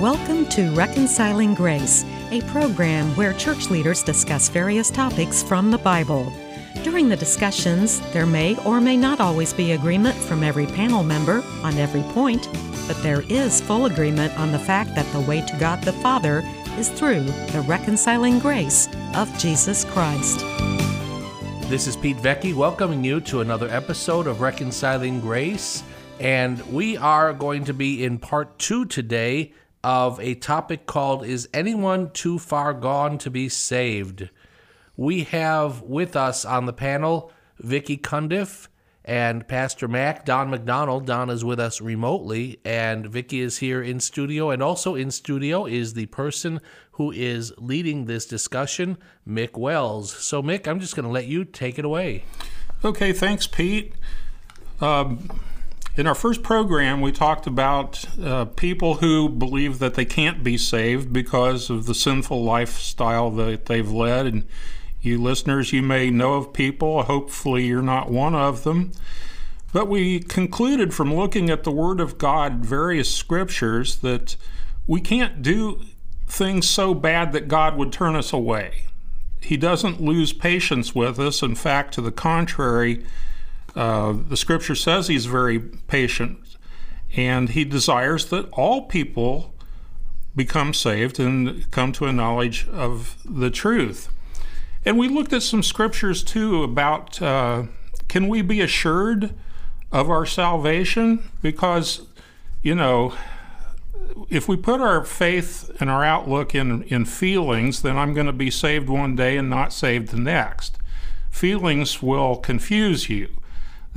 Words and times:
Welcome 0.00 0.46
to 0.50 0.70
Reconciling 0.76 1.54
Grace, 1.54 2.04
a 2.30 2.40
program 2.42 3.08
where 3.16 3.32
church 3.32 3.68
leaders 3.68 4.04
discuss 4.04 4.48
various 4.48 4.92
topics 4.92 5.42
from 5.42 5.72
the 5.72 5.78
Bible. 5.78 6.32
During 6.84 7.08
the 7.08 7.16
discussions, 7.16 7.98
there 8.12 8.24
may 8.24 8.56
or 8.64 8.80
may 8.80 8.96
not 8.96 9.18
always 9.18 9.52
be 9.52 9.72
agreement 9.72 10.14
from 10.14 10.44
every 10.44 10.66
panel 10.66 11.02
member 11.02 11.42
on 11.64 11.76
every 11.78 12.02
point, 12.12 12.48
but 12.86 13.02
there 13.02 13.22
is 13.22 13.60
full 13.60 13.86
agreement 13.86 14.38
on 14.38 14.52
the 14.52 14.58
fact 14.60 14.94
that 14.94 15.12
the 15.12 15.22
way 15.22 15.40
to 15.40 15.56
God 15.58 15.82
the 15.82 15.92
Father 15.94 16.44
is 16.76 16.90
through 16.90 17.24
the 17.24 17.64
reconciling 17.66 18.38
grace 18.38 18.88
of 19.16 19.36
Jesus 19.36 19.84
Christ. 19.86 20.38
This 21.68 21.88
is 21.88 21.96
Pete 21.96 22.18
Vecchi 22.18 22.54
welcoming 22.54 23.02
you 23.02 23.20
to 23.22 23.40
another 23.40 23.68
episode 23.68 24.28
of 24.28 24.40
Reconciling 24.42 25.20
Grace. 25.20 25.82
And 26.20 26.64
we 26.72 26.96
are 26.96 27.32
going 27.32 27.64
to 27.64 27.74
be 27.74 28.04
in 28.04 28.18
part 28.18 28.60
two 28.60 28.84
today 28.84 29.52
of 29.82 30.18
a 30.20 30.34
topic 30.34 30.86
called 30.86 31.24
Is 31.24 31.48
Anyone 31.54 32.10
Too 32.10 32.38
Far 32.38 32.74
Gone 32.74 33.18
to 33.18 33.30
Be 33.30 33.48
Saved? 33.48 34.30
We 34.96 35.24
have 35.24 35.82
with 35.82 36.16
us 36.16 36.44
on 36.44 36.66
the 36.66 36.72
panel 36.72 37.30
Vicki 37.58 37.96
Cundiff 37.96 38.68
and 39.04 39.48
Pastor 39.48 39.88
Mac, 39.88 40.26
Don 40.26 40.50
McDonald. 40.50 41.06
Don 41.06 41.30
is 41.30 41.42
with 41.42 41.58
us 41.58 41.80
remotely, 41.80 42.60
and 42.62 43.06
Vicki 43.06 43.40
is 43.40 43.58
here 43.58 43.82
in 43.82 44.00
studio. 44.00 44.50
And 44.50 44.62
also 44.62 44.94
in 44.94 45.10
studio 45.10 45.64
is 45.64 45.94
the 45.94 46.06
person 46.06 46.60
who 46.92 47.10
is 47.12 47.52
leading 47.56 48.04
this 48.04 48.26
discussion, 48.26 48.98
Mick 49.26 49.56
Wells. 49.56 50.12
So, 50.12 50.42
Mick, 50.42 50.68
I'm 50.68 50.78
just 50.78 50.94
going 50.94 51.06
to 51.06 51.12
let 51.12 51.26
you 51.26 51.44
take 51.44 51.78
it 51.78 51.86
away. 51.86 52.24
Okay, 52.84 53.12
thanks, 53.12 53.46
Pete. 53.46 53.94
Um, 54.80 55.40
in 55.98 56.06
our 56.06 56.14
first 56.14 56.44
program, 56.44 57.00
we 57.00 57.10
talked 57.10 57.48
about 57.48 58.04
uh, 58.22 58.44
people 58.44 58.94
who 58.94 59.28
believe 59.28 59.80
that 59.80 59.94
they 59.94 60.04
can't 60.04 60.44
be 60.44 60.56
saved 60.56 61.12
because 61.12 61.70
of 61.70 61.86
the 61.86 61.94
sinful 61.94 62.44
lifestyle 62.44 63.32
that 63.32 63.66
they've 63.66 63.90
led. 63.90 64.24
And 64.24 64.46
you 65.02 65.20
listeners, 65.20 65.72
you 65.72 65.82
may 65.82 66.08
know 66.08 66.34
of 66.34 66.52
people, 66.52 67.02
hopefully, 67.02 67.66
you're 67.66 67.82
not 67.82 68.12
one 68.12 68.36
of 68.36 68.62
them. 68.62 68.92
But 69.72 69.88
we 69.88 70.20
concluded 70.20 70.94
from 70.94 71.12
looking 71.12 71.50
at 71.50 71.64
the 71.64 71.72
Word 71.72 71.98
of 71.98 72.16
God, 72.16 72.64
various 72.64 73.12
scriptures, 73.12 73.96
that 73.96 74.36
we 74.86 75.00
can't 75.00 75.42
do 75.42 75.82
things 76.28 76.70
so 76.70 76.94
bad 76.94 77.32
that 77.32 77.48
God 77.48 77.76
would 77.76 77.92
turn 77.92 78.14
us 78.14 78.32
away. 78.32 78.84
He 79.40 79.56
doesn't 79.56 80.00
lose 80.00 80.32
patience 80.32 80.94
with 80.94 81.18
us. 81.18 81.42
In 81.42 81.56
fact, 81.56 81.92
to 81.94 82.00
the 82.00 82.12
contrary, 82.12 83.04
uh, 83.78 84.12
the 84.12 84.36
scripture 84.36 84.74
says 84.74 85.06
he's 85.06 85.26
very 85.26 85.60
patient 85.60 86.56
and 87.16 87.50
he 87.50 87.64
desires 87.64 88.26
that 88.26 88.48
all 88.50 88.86
people 88.86 89.54
become 90.34 90.74
saved 90.74 91.20
and 91.20 91.70
come 91.70 91.92
to 91.92 92.06
a 92.06 92.12
knowledge 92.12 92.66
of 92.72 93.16
the 93.24 93.50
truth. 93.50 94.08
And 94.84 94.98
we 94.98 95.06
looked 95.06 95.32
at 95.32 95.44
some 95.44 95.62
scriptures 95.62 96.24
too 96.24 96.64
about 96.64 97.22
uh, 97.22 97.66
can 98.08 98.26
we 98.26 98.42
be 98.42 98.60
assured 98.60 99.32
of 99.92 100.10
our 100.10 100.26
salvation? 100.26 101.30
Because, 101.40 102.02
you 102.62 102.74
know, 102.74 103.14
if 104.28 104.48
we 104.48 104.56
put 104.56 104.80
our 104.80 105.04
faith 105.04 105.70
and 105.78 105.88
our 105.88 106.02
outlook 106.02 106.52
in, 106.52 106.82
in 106.84 107.04
feelings, 107.04 107.82
then 107.82 107.96
I'm 107.96 108.12
going 108.12 108.26
to 108.26 108.32
be 108.32 108.50
saved 108.50 108.88
one 108.88 109.14
day 109.14 109.36
and 109.36 109.48
not 109.48 109.72
saved 109.72 110.08
the 110.08 110.18
next. 110.18 110.78
Feelings 111.30 112.02
will 112.02 112.34
confuse 112.38 113.08
you 113.08 113.37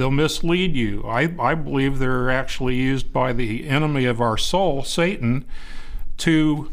they'll 0.01 0.09
mislead 0.09 0.75
you. 0.75 1.03
I, 1.05 1.31
I 1.39 1.53
believe 1.53 1.99
they're 1.99 2.31
actually 2.31 2.75
used 2.75 3.13
by 3.13 3.33
the 3.33 3.67
enemy 3.69 4.05
of 4.05 4.19
our 4.19 4.35
soul, 4.35 4.83
Satan, 4.83 5.45
to 6.17 6.71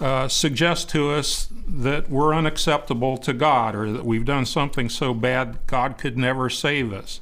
uh, 0.00 0.28
suggest 0.28 0.88
to 0.90 1.10
us 1.10 1.48
that 1.66 2.08
we're 2.08 2.32
unacceptable 2.32 3.18
to 3.18 3.32
God 3.32 3.74
or 3.74 3.90
that 3.90 4.04
we've 4.04 4.24
done 4.24 4.46
something 4.46 4.88
so 4.88 5.12
bad 5.12 5.58
God 5.66 5.98
could 5.98 6.16
never 6.16 6.48
save 6.48 6.92
us. 6.92 7.18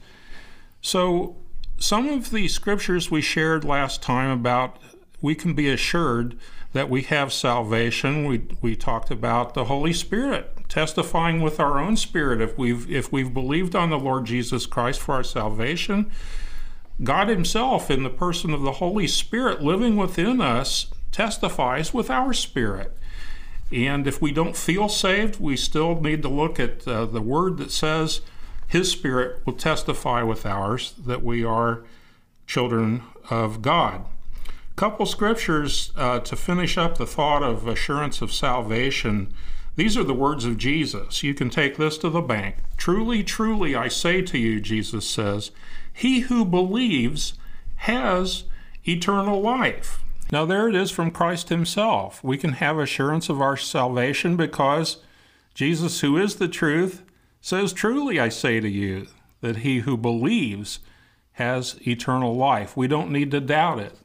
So, 0.83 1.37
some 1.79 2.07
of 2.07 2.31
the 2.31 2.49
scriptures 2.49 3.11
we 3.11 3.23
shared 3.23 3.65
last 3.65 4.03
time 4.03 4.29
about 4.29 4.79
we 5.23 5.35
can 5.35 5.55
be 5.55 5.71
assured 5.71 6.39
that 6.77 6.91
we 6.91 7.03
have 7.03 7.33
salvation. 7.33 8.27
We, 8.27 8.43
we 8.61 8.77
talked 8.77 9.11
about 9.11 9.55
the 9.55 9.65
Holy 9.65 9.93
Spirit 9.93 10.69
testifying 10.69 11.41
with 11.41 11.59
our 11.59 11.79
own 11.79 11.97
spirit 11.97 12.41
if 12.41 12.59
we've 12.59 12.91
if 12.91 13.13
we've 13.13 13.33
believed 13.33 13.75
on 13.75 13.91
the 13.91 13.99
Lord 13.99 14.27
Jesus 14.27 14.67
Christ 14.67 15.01
for 15.01 15.15
our 15.15 15.25
salvation. 15.25 16.11
God 17.03 17.29
himself 17.29 17.91
in 17.91 18.03
the 18.03 18.11
person 18.11 18.53
of 18.53 18.63
the 18.63 18.73
Holy 18.73 19.07
Spirit 19.07 19.63
living 19.63 19.97
within 19.97 20.41
us 20.41 20.89
testifies 21.13 21.95
with 21.95 22.11
our 22.11 22.33
spirit. 22.33 22.97
And 23.73 24.07
if 24.07 24.21
we 24.23 24.33
don't 24.33 24.57
feel 24.57 24.89
saved, 24.89 25.41
we 25.41 25.57
still 25.57 26.01
need 26.01 26.23
to 26.23 26.29
look 26.29 26.61
at 26.61 26.87
uh, 26.87 27.07
the 27.07 27.21
word 27.21 27.59
that 27.59 27.71
says 27.71 28.21
his 28.67 28.91
spirit 28.91 29.45
will 29.45 29.55
testify 29.55 30.23
with 30.23 30.47
ours 30.47 30.95
that 31.05 31.23
we 31.23 31.45
are 31.45 31.85
children 32.47 33.03
of 33.31 33.63
God. 33.63 34.05
Couple 34.77 35.07
scriptures 35.07 35.91
uh, 35.97 36.21
to 36.21 36.37
finish 36.37 36.77
up 36.77 36.99
the 36.99 37.07
thought 37.07 37.43
of 37.43 37.67
assurance 37.67 38.21
of 38.21 38.33
salvation. 38.33 39.33
These 39.75 39.97
are 39.97 40.05
the 40.05 40.15
words 40.15 40.45
of 40.45 40.59
Jesus. 40.59 41.23
You 41.23 41.35
can 41.35 41.51
take 41.51 41.77
this 41.77 41.99
to 41.99 42.11
the 42.11 42.21
bank. 42.21 42.57
Truly, 42.77 43.25
truly, 43.25 43.75
I 43.75 43.89
say 43.89 44.23
to 44.23 44.39
you, 44.39 44.61
Jesus 44.61 45.09
says, 45.09 45.51
he 45.97 46.21
who 46.21 46.45
believes 46.45 47.35
has 47.77 48.45
eternal 48.87 49.41
life. 49.41 50.05
Now, 50.31 50.45
there 50.45 50.69
it 50.69 50.75
is 50.75 50.91
from 50.91 51.11
Christ 51.11 51.49
Himself. 51.49 52.23
We 52.23 52.37
can 52.37 52.53
have 52.53 52.79
assurance 52.79 53.31
of 53.31 53.41
our 53.41 53.57
salvation 53.57 54.37
because 54.37 54.99
Jesus, 55.55 56.01
who 56.01 56.19
is 56.19 56.37
the 56.37 56.49
truth, 56.49 57.03
says, 57.41 57.73
Truly, 57.73 58.21
I 58.21 58.29
say 58.29 58.61
to 58.61 58.69
you, 58.69 59.07
that 59.41 59.59
he 59.59 59.81
who 59.81 59.97
believes 59.97 60.81
has 61.33 61.79
eternal 61.87 62.37
life. 62.37 62.77
We 62.77 62.89
don't 62.89 63.11
need 63.11 63.31
to 63.31 63.41
doubt 63.41 63.79
it. 63.79 63.97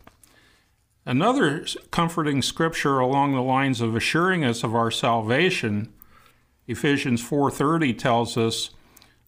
Another 1.06 1.66
comforting 1.90 2.42
scripture 2.42 3.00
along 3.00 3.34
the 3.34 3.42
lines 3.42 3.82
of 3.82 3.96
assuring 3.96 4.44
us 4.44 4.64
of 4.64 4.76
our 4.76 4.92
salvation, 4.92 5.92
Ephesians 6.68 7.22
4:30 7.22 7.94
tells 7.94 8.38
us, 8.38 8.70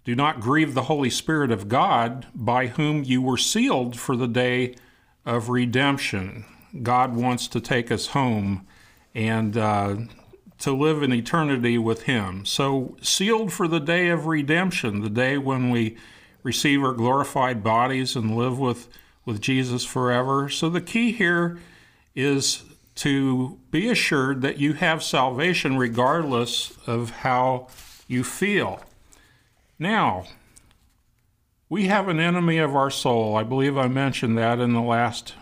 "Do 0.04 0.16
not 0.16 0.40
grieve 0.40 0.76
the 0.76 0.84
Holy 0.84 1.10
Spirit 1.10 1.50
of 1.52 1.68
God, 1.68 2.28
by 2.36 2.68
whom 2.68 3.04
you 3.04 3.22
were 3.22 3.38
sealed 3.38 3.98
for 3.98 4.16
the 4.16 4.28
day 4.28 4.76
of 5.26 5.50
redemption." 5.50 6.46
God 6.82 7.16
wants 7.16 7.48
to 7.48 7.60
take 7.60 7.92
us 7.92 8.08
home 8.08 8.66
and 9.16 9.58
uh, 9.58 9.96
to 10.60 10.72
live 10.72 11.04
in 11.04 11.14
eternity 11.14 11.78
with 11.78 12.04
Him. 12.04 12.46
So, 12.46 12.96
sealed 13.02 13.52
for 13.52 13.68
the 13.68 13.80
day 13.80 14.10
of 14.10 14.28
redemption, 14.28 15.02
the 15.02 15.10
day 15.10 15.38
when 15.38 15.70
we 15.70 15.98
receive 16.44 16.84
our 16.84 16.94
glorified 16.94 17.64
bodies 17.64 18.16
and 18.16 18.36
live 18.36 18.60
with 18.60 18.88
with 19.26 19.42
Jesus 19.42 19.86
forever. 19.86 20.50
So 20.50 20.70
the 20.70 20.82
key 20.82 21.12
here 21.12 21.60
is 22.16 22.64
to 22.96 23.60
be 23.72 23.90
assured 23.90 24.42
that 24.42 24.60
you 24.60 24.74
have 24.74 25.04
salvation 25.04 25.78
regardless 25.78 26.78
of 26.86 27.10
how 27.10 27.68
you 28.08 28.24
feel. 28.24 28.82
Now, 29.80 30.26
we 31.70 31.88
have 31.88 32.08
an 32.08 32.20
enemy 32.20 32.60
of 32.60 32.76
our 32.76 32.92
soul. 32.92 33.36
I 33.36 33.44
believe 33.44 33.78
I 33.78 33.88
mentioned 33.88 34.38
that 34.38 34.60
in 34.60 34.74
the 34.74 34.82
last 34.82 35.34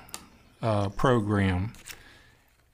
uh, 0.62 0.90
program. 0.90 1.74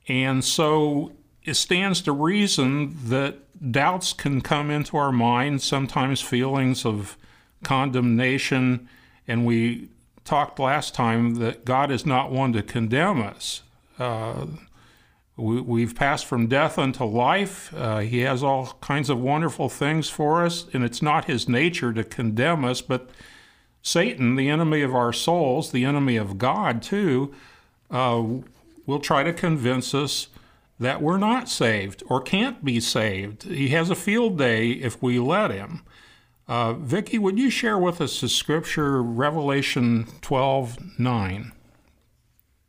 And 0.08 0.44
so 0.44 1.14
it 1.44 1.56
stands 1.56 2.02
to 2.02 2.12
reason 2.12 2.96
that 3.06 3.72
doubts 3.72 4.14
can 4.14 4.42
come 4.42 4.70
into 4.70 4.98
our 4.98 5.12
minds, 5.12 5.64
sometimes 5.64 6.22
feelings 6.22 6.86
of 6.86 7.18
condemnation, 7.64 8.88
and 9.28 9.46
we 9.46 9.90
talked 10.28 10.60
last 10.60 10.94
time 10.94 11.36
that 11.36 11.66
God 11.66 11.90
is 11.90 12.06
not 12.06 12.32
one 12.32 12.54
to 12.54 12.62
condemn 12.62 13.22
us. 13.22 13.64
Uh, 13.98 14.46
we, 15.38 15.82
have 15.82 15.96
passed 15.96 16.26
from 16.26 16.48
death 16.48 16.78
unto 16.78 17.04
life. 17.04 17.74
Uh, 17.76 18.00
he 18.00 18.20
has 18.20 18.44
all 18.44 18.78
kinds 18.82 19.10
of 19.10 19.20
wonderful 19.20 19.70
things 19.70 20.10
for 20.10 20.44
us, 20.44 20.66
and 20.74 20.84
it's 20.84 21.02
not 21.02 21.26
his 21.26 21.48
nature 21.48 21.94
to 21.94 22.04
condemn 22.04 22.66
us, 22.66 22.82
but 22.82 23.10
Satan, 23.82 24.36
the 24.36 24.50
enemy 24.50 24.82
of 24.82 24.94
our 24.94 25.14
souls, 25.14 25.72
the 25.72 25.86
enemy 25.86 26.18
of 26.18 26.38
God 26.38 26.82
too, 26.82 27.34
uh, 27.90 28.24
will 28.86 29.00
try 29.00 29.24
to 29.24 29.32
convince 29.32 29.94
us 29.94 30.28
that 30.80 31.02
we're 31.02 31.18
not 31.18 31.48
saved 31.48 32.04
or 32.08 32.20
can't 32.20 32.66
be 32.66 32.80
saved. 32.80 33.44
He 33.44 33.70
has 33.70 33.90
a 33.90 33.96
field 33.96 34.38
day 34.38 34.72
if 34.72 35.02
we 35.02 35.20
let 35.20 35.52
him. 35.52 35.84
Uh, 36.48 36.74
Vicki, 36.74 37.18
would 37.18 37.38
you 37.38 37.50
share 37.50 37.78
with 37.78 38.00
us 38.00 38.22
the 38.22 38.30
scripture, 38.30 39.04
Revelation 39.04 40.08
12 40.22 41.00
9? 41.00 41.52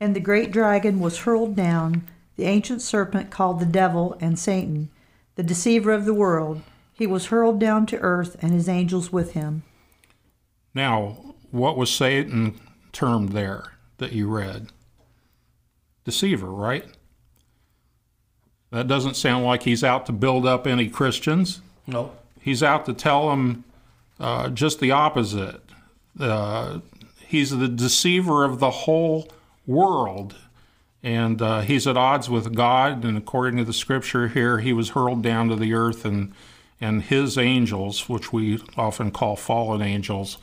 And 0.00 0.16
the 0.16 0.20
great 0.20 0.50
dragon 0.50 1.00
was 1.00 1.18
hurled 1.18 1.54
down, 1.54 2.08
the 2.36 2.44
ancient 2.44 2.82
serpent 2.82 3.30
called 3.30 3.60
the 3.60 3.66
devil 3.66 4.16
and 4.20 4.38
Satan, 4.38 4.90
the 5.36 5.42
deceiver 5.42 5.92
of 5.92 6.04
the 6.04 6.14
world. 6.14 6.62
He 6.92 7.06
was 7.06 7.26
hurled 7.26 7.60
down 7.60 7.86
to 7.86 7.98
earth, 7.98 8.36
and 8.42 8.52
his 8.52 8.68
angels 8.68 9.12
with 9.12 9.32
him. 9.32 9.62
Now, 10.74 11.34
what 11.52 11.76
was 11.76 11.90
Satan 11.90 12.60
termed 12.92 13.30
there 13.30 13.74
that 13.98 14.12
you 14.12 14.28
read? 14.28 14.72
Deceiver, 16.04 16.50
right? 16.50 16.84
That 18.70 18.88
doesn't 18.88 19.14
sound 19.14 19.44
like 19.44 19.62
he's 19.62 19.84
out 19.84 20.06
to 20.06 20.12
build 20.12 20.44
up 20.44 20.66
any 20.66 20.88
Christians. 20.88 21.60
No. 21.86 22.12
He's 22.40 22.62
out 22.62 22.84
to 22.86 22.92
tell 22.92 23.30
them 23.30 23.64
uh, 24.20 24.48
just 24.48 24.80
the 24.80 24.90
opposite. 24.90 25.60
Uh, 26.18 26.80
he's 27.26 27.50
the 27.50 27.68
deceiver 27.68 28.44
of 28.44 28.58
the 28.58 28.70
whole 28.70 29.28
world. 29.66 30.34
And 31.02 31.40
uh, 31.40 31.60
he's 31.60 31.86
at 31.86 31.96
odds 31.96 32.28
with 32.28 32.54
God. 32.54 33.04
And 33.04 33.16
according 33.16 33.58
to 33.58 33.64
the 33.64 33.72
scripture 33.72 34.28
here, 34.28 34.58
he 34.58 34.72
was 34.72 34.90
hurled 34.90 35.22
down 35.22 35.48
to 35.48 35.56
the 35.56 35.72
earth, 35.72 36.04
and, 36.04 36.32
and 36.80 37.02
his 37.02 37.38
angels, 37.38 38.08
which 38.08 38.32
we 38.32 38.60
often 38.76 39.12
call 39.12 39.36
fallen 39.36 39.80
angels, 39.80 40.38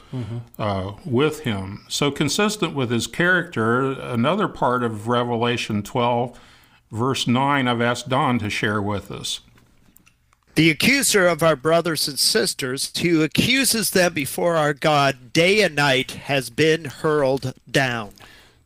uh, 0.58 0.94
with 1.04 1.42
him. 1.42 1.84
So, 1.90 2.10
consistent 2.10 2.74
with 2.74 2.90
his 2.90 3.06
character, 3.06 3.92
another 3.92 4.48
part 4.48 4.82
of 4.82 5.10
Revelation 5.10 5.84
12, 5.84 6.40
verse 6.90 7.28
9, 7.28 7.68
I've 7.68 7.82
asked 7.82 8.08
Don 8.08 8.40
to 8.40 8.50
share 8.50 8.82
with 8.82 9.12
us. 9.12 9.42
The 10.56 10.70
accuser 10.70 11.28
of 11.28 11.44
our 11.44 11.58
brothers 11.58 12.08
and 12.08 12.18
sisters, 12.18 12.98
who 12.98 13.22
accuses 13.22 13.92
them 13.92 14.14
before 14.14 14.56
our 14.56 14.74
God 14.74 15.34
day 15.34 15.62
and 15.62 15.76
night, 15.76 16.12
has 16.12 16.50
been 16.50 16.86
hurled 16.86 17.54
down. 17.70 18.12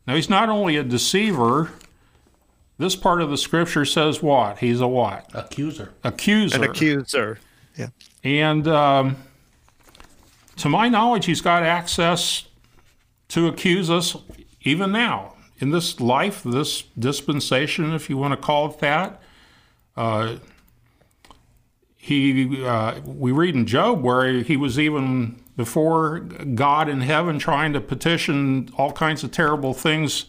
Now, 0.06 0.14
he's 0.14 0.30
not 0.30 0.48
only 0.48 0.76
a 0.76 0.84
deceiver, 0.84 1.72
this 2.78 2.94
part 2.94 3.20
of 3.20 3.30
the 3.30 3.36
scripture 3.36 3.84
says 3.84 4.22
what? 4.22 4.58
He's 4.58 4.80
a 4.80 4.86
what? 4.86 5.28
Accuser. 5.34 5.92
Accuser. 6.04 6.56
An 6.56 6.64
accuser. 6.64 7.38
Yeah. 7.76 7.88
And 8.22 8.68
um, 8.68 9.16
to 10.58 10.68
my 10.68 10.88
knowledge, 10.88 11.26
he's 11.26 11.40
got 11.40 11.64
access 11.64 12.44
to 13.28 13.48
accuse 13.48 13.90
us 13.90 14.16
even 14.62 14.92
now 14.92 15.34
in 15.58 15.70
this 15.70 16.00
life, 16.00 16.42
this 16.44 16.82
dispensation, 16.98 17.92
if 17.92 18.08
you 18.08 18.16
want 18.16 18.32
to 18.32 18.36
call 18.36 18.70
it 18.70 18.78
that. 18.78 19.20
Uh, 19.96 20.36
he, 22.02 22.64
uh, 22.64 22.98
we 23.04 23.30
read 23.30 23.54
in 23.54 23.66
Job 23.66 24.02
where 24.02 24.32
he 24.42 24.56
was 24.56 24.78
even 24.78 25.38
before 25.54 26.20
God 26.20 26.88
in 26.88 27.02
heaven 27.02 27.38
trying 27.38 27.74
to 27.74 27.80
petition 27.80 28.70
all 28.78 28.90
kinds 28.90 29.22
of 29.22 29.30
terrible 29.30 29.74
things 29.74 30.24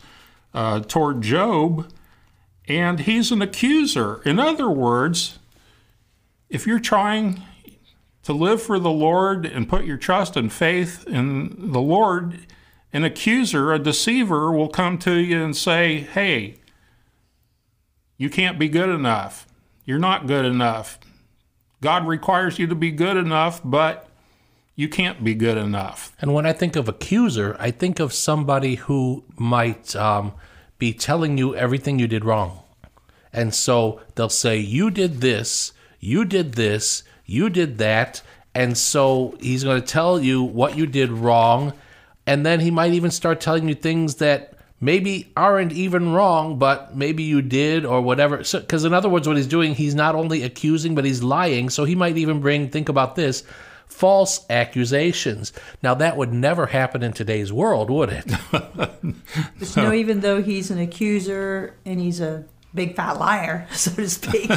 uh, 0.54 0.82
toward 0.82 1.22
Job, 1.22 1.90
and 2.68 3.00
he's 3.00 3.32
an 3.32 3.42
accuser. 3.42 4.22
In 4.24 4.38
other 4.38 4.70
words, 4.70 5.40
if 6.50 6.68
you're 6.68 6.78
trying 6.78 7.42
to 8.24 8.34
live 8.34 8.62
for 8.62 8.78
the 8.78 8.92
Lord 8.92 9.46
and 9.46 9.70
put 9.70 9.86
your 9.86 9.96
trust 9.96 10.36
and 10.36 10.52
faith 10.52 11.08
in 11.08 11.72
the 11.72 11.80
Lord, 11.80 12.38
an 12.92 13.06
accuser, 13.06 13.72
a 13.72 13.80
deceiver, 13.80 14.52
will 14.52 14.68
come 14.68 14.98
to 15.00 15.14
you 15.16 15.42
and 15.42 15.56
say, 15.56 16.02
Hey, 16.02 16.58
you 18.18 18.30
can't 18.30 18.60
be 18.60 18.68
good 18.68 18.90
enough. 18.90 19.48
You're 19.86 20.00
not 20.00 20.28
good 20.28 20.44
enough. 20.44 21.00
God 21.82 22.08
requires 22.08 22.60
you 22.60 22.68
to 22.68 22.76
be 22.76 22.92
good 22.92 23.18
enough, 23.18 23.60
but 23.64 24.08
you 24.76 24.88
can't 24.88 25.24
be 25.24 25.36
good 25.36 25.58
enough. 25.58 26.16
And 26.20 26.34
when 26.34 26.46
I 26.46 26.54
think 26.54 26.76
of 26.76 26.88
accuser, 26.88 27.56
I 27.60 27.72
think 27.72 28.00
of 28.00 28.14
somebody 28.14 28.76
who 28.76 29.24
might 29.38 29.96
um, 29.96 30.34
be 30.78 30.94
telling 30.94 31.38
you 31.38 31.56
everything 31.56 32.00
you 32.00 32.08
did 32.08 32.24
wrong. 32.24 32.60
And 33.34 33.54
so 33.54 34.02
they'll 34.16 34.30
say, 34.30 34.58
You 34.58 34.92
did 34.92 35.22
this, 35.22 35.74
you 36.00 36.26
did 36.26 36.54
this, 36.54 37.04
you 37.26 37.50
did 37.50 37.78
that. 37.78 38.22
And 38.54 38.78
so 38.78 39.38
he's 39.40 39.64
going 39.64 39.80
to 39.80 39.88
tell 39.88 40.20
you 40.20 40.44
what 40.44 40.78
you 40.78 40.86
did 40.86 41.10
wrong. 41.10 41.74
And 42.28 42.46
then 42.46 42.60
he 42.60 42.70
might 42.70 42.94
even 42.94 43.12
start 43.12 43.40
telling 43.40 43.68
you 43.68 43.76
things 43.76 44.16
that 44.16 44.51
maybe 44.82 45.32
aren't 45.38 45.72
even 45.72 46.12
wrong, 46.12 46.58
but 46.58 46.98
maybe 46.98 47.24
you 47.24 47.42
did 47.42 47.86
or 47.86 48.02
whatever. 48.02 48.38
Because, 48.38 48.82
so, 48.82 48.88
in 48.88 48.94
other 48.94 49.08
words, 49.08 49.28
what 49.28 49.38
he's 49.38 49.48
doing, 49.48 49.76
he's 49.76 49.96
not 49.96 50.16
only 50.16 50.44
accusing, 50.44 50.96
but 50.96 51.06
he's 51.06 51.24
lying. 51.24 51.70
So 51.70 51.86
he 51.86 51.96
might 51.96 52.18
even 52.18 52.42
bring, 52.42 52.70
think 52.70 52.90
about 52.90 53.16
this, 53.16 53.44
false 53.86 54.44
accusations. 54.50 55.54
Now, 55.84 55.94
that 55.94 56.18
would 56.18 56.34
never 56.34 56.66
happen 56.66 57.04
in 57.04 57.14
today's 57.14 57.54
world, 57.54 57.90
would 57.90 58.10
it? 58.10 58.26
Know, 59.76 59.94
even 59.94 60.22
though 60.22 60.42
he's 60.42 60.72
an 60.72 60.80
accuser 60.80 61.76
and 61.86 62.00
he's 62.00 62.20
a 62.20 62.46
big 62.74 62.96
fat 62.96 63.20
liar, 63.20 63.68
so 63.72 63.92
to 63.92 64.10
speak, 64.10 64.50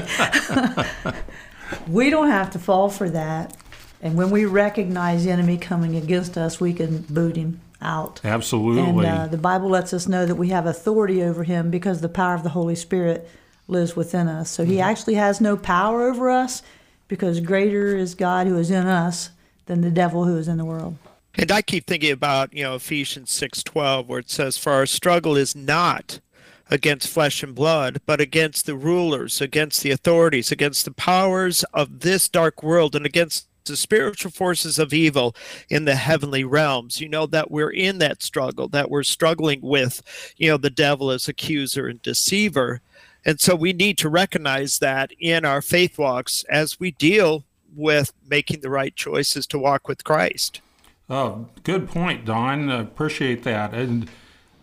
we 1.88 2.10
don't 2.10 2.30
have 2.30 2.50
to 2.50 2.58
fall 2.58 2.88
for 2.88 3.10
that. 3.10 3.56
And 4.00 4.16
when 4.16 4.30
we 4.30 4.44
recognize 4.44 5.24
the 5.24 5.30
enemy 5.30 5.56
coming 5.56 5.96
against 5.96 6.36
us, 6.36 6.60
we 6.60 6.72
can 6.72 7.02
boot 7.02 7.36
him 7.36 7.60
out. 7.84 8.20
Absolutely. 8.24 9.06
And 9.06 9.18
uh, 9.18 9.26
the 9.26 9.38
Bible 9.38 9.68
lets 9.68 9.92
us 9.92 10.08
know 10.08 10.26
that 10.26 10.34
we 10.34 10.48
have 10.48 10.66
authority 10.66 11.22
over 11.22 11.44
him 11.44 11.70
because 11.70 12.00
the 12.00 12.08
power 12.08 12.34
of 12.34 12.42
the 12.42 12.50
Holy 12.50 12.74
Spirit 12.74 13.28
lives 13.68 13.94
within 13.94 14.28
us. 14.28 14.50
So 14.50 14.64
he 14.64 14.80
actually 14.80 15.14
has 15.14 15.40
no 15.40 15.56
power 15.56 16.08
over 16.08 16.30
us 16.30 16.62
because 17.08 17.40
greater 17.40 17.96
is 17.96 18.14
God 18.14 18.46
who 18.46 18.58
is 18.58 18.70
in 18.70 18.86
us 18.86 19.30
than 19.66 19.80
the 19.80 19.90
devil 19.90 20.24
who 20.24 20.36
is 20.36 20.48
in 20.48 20.58
the 20.58 20.64
world. 20.64 20.96
And 21.36 21.50
I 21.50 21.62
keep 21.62 21.86
thinking 21.86 22.12
about, 22.12 22.54
you 22.54 22.62
know, 22.62 22.76
Ephesians 22.76 23.30
6:12 23.30 24.06
where 24.06 24.20
it 24.20 24.30
says 24.30 24.56
for 24.56 24.72
our 24.72 24.86
struggle 24.86 25.36
is 25.36 25.56
not 25.56 26.20
against 26.70 27.08
flesh 27.08 27.42
and 27.42 27.54
blood, 27.54 28.00
but 28.06 28.20
against 28.20 28.66
the 28.66 28.76
rulers, 28.76 29.40
against 29.40 29.82
the 29.82 29.90
authorities, 29.90 30.50
against 30.50 30.84
the 30.84 30.90
powers 30.92 31.64
of 31.74 32.00
this 32.00 32.28
dark 32.28 32.62
world 32.62 32.94
and 32.94 33.04
against 33.04 33.48
the 33.64 33.76
spiritual 33.76 34.30
forces 34.30 34.78
of 34.78 34.92
evil 34.92 35.34
in 35.68 35.84
the 35.84 35.96
heavenly 35.96 36.44
realms. 36.44 37.00
You 37.00 37.08
know 37.08 37.26
that 37.26 37.50
we're 37.50 37.70
in 37.70 37.98
that 37.98 38.22
struggle, 38.22 38.68
that 38.68 38.90
we're 38.90 39.02
struggling 39.02 39.60
with, 39.62 40.02
you 40.36 40.50
know, 40.50 40.56
the 40.56 40.70
devil 40.70 41.10
as 41.10 41.28
accuser 41.28 41.86
and 41.86 42.00
deceiver. 42.02 42.80
And 43.24 43.40
so 43.40 43.54
we 43.54 43.72
need 43.72 43.96
to 43.98 44.08
recognize 44.08 44.78
that 44.80 45.12
in 45.18 45.44
our 45.44 45.62
faith 45.62 45.98
walks 45.98 46.44
as 46.50 46.78
we 46.78 46.90
deal 46.90 47.44
with 47.74 48.12
making 48.28 48.60
the 48.60 48.70
right 48.70 48.94
choices 48.94 49.46
to 49.48 49.58
walk 49.58 49.88
with 49.88 50.04
Christ. 50.04 50.60
Oh, 51.08 51.46
good 51.62 51.88
point, 51.88 52.24
Don. 52.24 52.70
Appreciate 52.70 53.42
that. 53.44 53.74
And 53.74 54.08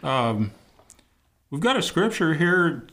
um, 0.04 0.52
we've 1.50 1.62
got 1.62 1.78
a 1.78 1.82
scripture 1.82 2.34
here. 2.34 2.88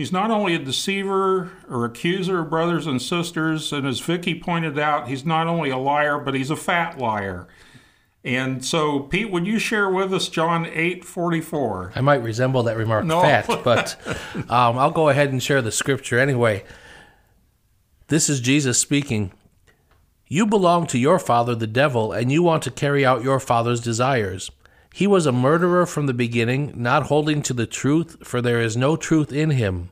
He's 0.00 0.12
not 0.12 0.30
only 0.30 0.54
a 0.54 0.58
deceiver 0.58 1.50
or 1.68 1.84
accuser 1.84 2.38
of 2.38 2.48
brothers 2.48 2.86
and 2.86 3.02
sisters, 3.02 3.70
and 3.70 3.86
as 3.86 4.00
Vicki 4.00 4.34
pointed 4.34 4.78
out, 4.78 5.08
he's 5.08 5.26
not 5.26 5.46
only 5.46 5.68
a 5.68 5.76
liar, 5.76 6.16
but 6.16 6.32
he's 6.32 6.48
a 6.50 6.56
fat 6.56 6.96
liar. 6.96 7.46
And 8.24 8.64
so, 8.64 9.00
Pete, 9.00 9.30
would 9.30 9.46
you 9.46 9.58
share 9.58 9.90
with 9.90 10.14
us 10.14 10.30
John 10.30 10.64
eight 10.64 11.04
forty 11.04 11.42
four? 11.42 11.92
I 11.94 12.00
might 12.00 12.22
resemble 12.22 12.62
that 12.62 12.78
remark, 12.78 13.04
No. 13.04 13.20
fat, 13.20 13.46
but 13.62 13.98
um, 14.48 14.78
I'll 14.78 14.90
go 14.90 15.10
ahead 15.10 15.32
and 15.32 15.42
share 15.42 15.60
the 15.60 15.70
scripture 15.70 16.18
anyway. 16.18 16.64
This 18.08 18.30
is 18.30 18.40
Jesus 18.40 18.78
speaking. 18.78 19.32
You 20.28 20.46
belong 20.46 20.86
to 20.86 20.98
your 20.98 21.18
father, 21.18 21.54
the 21.54 21.66
devil, 21.66 22.10
and 22.10 22.32
you 22.32 22.42
want 22.42 22.62
to 22.62 22.70
carry 22.70 23.04
out 23.04 23.22
your 23.22 23.38
father's 23.38 23.82
desires. 23.82 24.50
He 24.92 25.06
was 25.06 25.26
a 25.26 25.32
murderer 25.32 25.86
from 25.86 26.06
the 26.06 26.14
beginning, 26.14 26.72
not 26.76 27.04
holding 27.04 27.42
to 27.42 27.54
the 27.54 27.66
truth, 27.66 28.16
for 28.26 28.42
there 28.42 28.60
is 28.60 28.76
no 28.76 28.96
truth 28.96 29.32
in 29.32 29.50
him. 29.50 29.90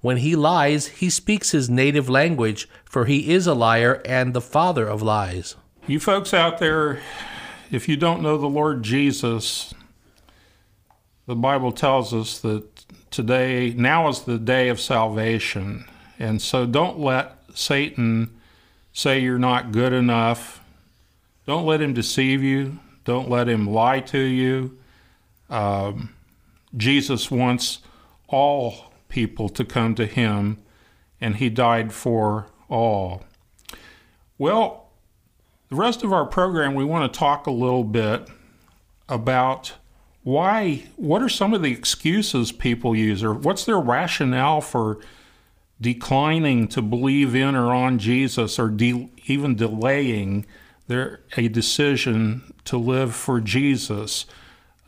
When 0.00 0.18
he 0.18 0.36
lies, 0.36 0.86
he 0.88 1.10
speaks 1.10 1.50
his 1.50 1.68
native 1.68 2.08
language, 2.08 2.68
for 2.84 3.06
he 3.06 3.32
is 3.32 3.46
a 3.46 3.54
liar 3.54 4.00
and 4.04 4.32
the 4.34 4.40
father 4.40 4.86
of 4.86 5.02
lies. 5.02 5.56
You 5.86 5.98
folks 5.98 6.32
out 6.32 6.58
there, 6.58 7.00
if 7.70 7.88
you 7.88 7.96
don't 7.96 8.22
know 8.22 8.38
the 8.38 8.46
Lord 8.46 8.82
Jesus, 8.82 9.74
the 11.26 11.34
Bible 11.34 11.72
tells 11.72 12.14
us 12.14 12.38
that 12.40 12.84
today, 13.10 13.74
now 13.76 14.08
is 14.08 14.20
the 14.20 14.38
day 14.38 14.68
of 14.68 14.80
salvation. 14.80 15.86
And 16.18 16.40
so 16.40 16.66
don't 16.66 16.98
let 16.98 17.38
Satan 17.54 18.30
say 18.92 19.18
you're 19.18 19.38
not 19.38 19.72
good 19.72 19.92
enough. 19.92 20.60
Don't 21.46 21.66
let 21.66 21.80
him 21.80 21.94
deceive 21.94 22.42
you. 22.42 22.78
Don't 23.06 23.30
let 23.30 23.48
him 23.48 23.66
lie 23.66 24.00
to 24.00 24.18
you. 24.18 24.76
Um, 25.48 26.14
Jesus 26.76 27.30
wants 27.30 27.78
all 28.28 28.92
people 29.08 29.48
to 29.50 29.64
come 29.64 29.94
to 29.94 30.06
him, 30.06 30.58
and 31.20 31.36
he 31.36 31.48
died 31.48 31.92
for 31.92 32.48
all. 32.68 33.22
Well, 34.38 34.90
the 35.70 35.76
rest 35.76 36.02
of 36.02 36.12
our 36.12 36.26
program, 36.26 36.74
we 36.74 36.84
want 36.84 37.10
to 37.10 37.18
talk 37.18 37.46
a 37.46 37.52
little 37.52 37.84
bit 37.84 38.28
about 39.08 39.74
why, 40.24 40.82
what 40.96 41.22
are 41.22 41.28
some 41.28 41.54
of 41.54 41.62
the 41.62 41.70
excuses 41.70 42.50
people 42.50 42.96
use, 42.96 43.22
or 43.22 43.32
what's 43.32 43.64
their 43.64 43.78
rationale 43.78 44.60
for 44.60 44.98
declining 45.80 46.66
to 46.66 46.82
believe 46.82 47.36
in 47.36 47.54
or 47.54 47.72
on 47.72 48.00
Jesus, 48.00 48.58
or 48.58 48.68
de- 48.68 49.08
even 49.26 49.54
delaying 49.54 50.44
their 50.88 51.20
a 51.36 51.48
decision 51.48 52.54
to 52.64 52.76
live 52.76 53.14
for 53.14 53.40
Jesus. 53.40 54.26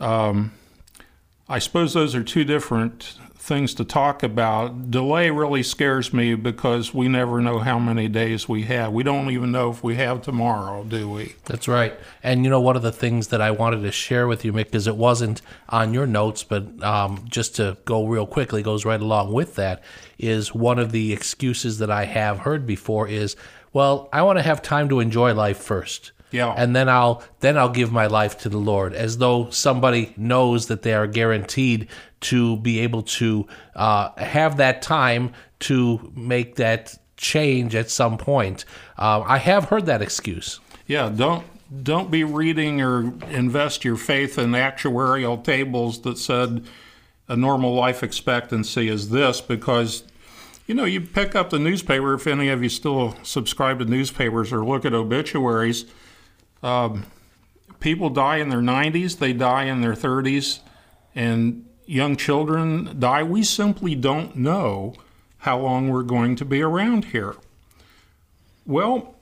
Um, 0.01 0.53
I 1.49 1.59
suppose 1.59 1.95
those 1.95 2.15
are 2.15 2.23
two 2.23 2.45
different 2.45 3.19
things 3.49 3.73
to 3.75 3.85
talk 3.85 4.23
about. 4.23 4.91
Delay 4.91 5.31
really 5.31 5.63
scares 5.63 6.13
me 6.13 6.35
because 6.35 6.93
we 6.93 7.09
never 7.09 7.41
know 7.41 7.59
how 7.59 7.79
many 7.79 8.07
days 8.07 8.47
we 8.47 8.65
have. 8.65 8.93
We 8.93 9.03
don't 9.03 9.31
even 9.31 9.51
know 9.51 9.71
if 9.71 9.83
we 9.83 9.97
have 9.97 10.21
tomorrow, 10.21 10.85
do 10.85 11.09
we? 11.09 11.35
That's 11.47 11.67
right. 11.67 11.99
And 12.23 12.45
you 12.45 12.51
know, 12.51 12.61
one 12.61 12.77
of 12.77 12.83
the 12.83 12.93
things 12.93 13.29
that 13.29 13.41
I 13.41 13.51
wanted 13.51 13.81
to 13.81 13.91
share 13.91 14.29
with 14.29 14.45
you, 14.45 14.53
Mick, 14.53 14.67
because 14.67 14.87
it 14.87 14.97
wasn't 14.97 15.41
on 15.71 15.95
your 15.95 16.07
notes, 16.07 16.45
but 16.45 16.83
um, 16.83 17.25
just 17.27 17.57
to 17.57 17.79
go 17.87 18.07
real 18.07 18.27
quickly, 18.27 18.63
goes 18.63 18.85
right 18.85 19.01
along 19.01 19.33
with 19.33 19.55
that, 19.55 19.83
is 20.19 20.55
one 20.55 20.79
of 20.79 20.93
the 20.93 21.13
excuses 21.15 21.79
that 21.79 21.91
I 21.91 22.05
have 22.05 22.41
heard 22.41 22.67
before 22.67 23.09
is, 23.09 23.35
well, 23.73 24.09
I 24.13 24.23
want 24.23 24.39
to 24.39 24.43
have 24.43 24.63
time 24.63 24.89
to 24.89 25.01
enjoy 25.01 25.35
life 25.35 25.59
first. 25.59 26.13
Yeah. 26.31 26.53
And 26.57 26.77
then 26.77 26.89
I'll 26.89 27.23
then 27.41 27.57
I'll 27.57 27.71
give 27.71 27.91
my 27.91 28.07
life 28.07 28.39
to 28.39 28.49
the 28.49 28.59
Lord, 28.59 28.93
as 28.95 29.19
though 29.19 29.49
somebody 29.51 30.13
knows 30.17 30.67
that 30.67 30.83
they 30.83 30.93
are 30.93 31.07
guaranteed 31.07 31.89
to 32.21 32.57
be 32.59 32.81
able 32.81 33.03
to 33.03 33.47
uh, 33.75 34.11
have 34.19 34.59
that 34.59 34.83
time 34.83 35.33
to 35.61 36.13
make 36.15 36.57
that 36.57 36.99
change 37.17 37.75
at 37.75 37.91
some 37.91 38.19
point. 38.19 38.65
Uh, 38.99 39.23
I 39.27 39.39
have 39.39 39.67
heard 39.67 39.87
that 39.87 40.03
excuse. 40.03 40.61
Yeah, 40.87 41.09
don't 41.09 41.45
don't 41.83 42.11
be 42.11 42.25
reading 42.25 42.81
or 42.81 43.13
invest 43.31 43.85
your 43.85 43.97
faith 43.97 44.39
in 44.39 44.53
actuarial 44.53 45.43
tables 45.43 46.01
that 46.03 46.19
said 46.19 46.65
a 47.29 47.37
normal 47.37 47.75
life 47.75 48.03
expectancy 48.03 48.89
is 48.89 49.11
this 49.11 49.41
because 49.41 50.03
you 50.69 50.75
know 50.77 50.85
you 50.85 51.01
pick 51.01 51.35
up 51.35 51.51
the 51.51 51.59
newspaper 51.59 52.15
if 52.15 52.29
any 52.29 52.49
of 52.49 52.63
you 52.63 52.69
still 52.69 53.17
subscribe 53.25 53.81
to 53.81 53.85
newspapers 53.85 54.53
or 54.53 54.65
look 54.65 54.85
at 54.85 54.95
obituaries 54.95 55.87
um, 56.63 57.05
people 57.81 58.09
die 58.11 58.37
in 58.37 58.49
their 58.49 58.61
90s 58.61 59.19
they 59.19 59.33
die 59.33 59.65
in 59.65 59.81
their 59.81 59.95
30s 59.95 60.61
and 61.17 61.69
young 61.87 62.15
children 62.15 62.95
die 63.01 63.25
we 63.25 63.43
simply 63.43 63.97
don't 63.97 64.37
know 64.37 64.95
how 65.39 65.59
long 65.59 65.89
we're 65.89 66.03
going 66.05 66.37
to 66.37 66.45
be 66.45 66.63
around 66.63 67.07
here 67.07 67.35
well 68.65 69.17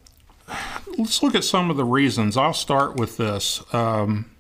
let's 0.99 1.23
look 1.23 1.35
at 1.35 1.45
some 1.45 1.71
of 1.71 1.77
the 1.77 1.85
reasons. 1.85 2.37
I'll 2.37 2.55
start 2.55 2.97
with 2.97 3.17
this. 3.17 3.63
Um, 3.75 4.31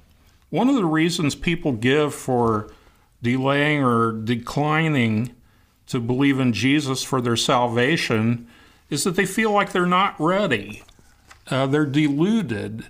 one 0.51 0.69
of 0.69 0.75
the 0.75 0.85
reasons 0.85 1.35
people 1.35 1.73
give 1.73 2.15
for 2.15 2.73
delaying 3.23 3.83
or 3.83 4.13
declining 4.13 5.35
to 5.89 6.01
believe 6.01 6.41
in 6.41 6.53
Jesus 6.53 7.03
for 7.03 7.21
their 7.21 7.37
salvation 7.37 8.49
is 8.91 9.05
that 9.05 9.17
they 9.17 9.27
feel 9.27 9.51
like 9.53 9.73
they're 9.73 9.87
not 9.87 10.15
ready. 10.19 10.83
Uh, 11.49 11.67
they're 11.67 11.87
deluded. 11.87 12.87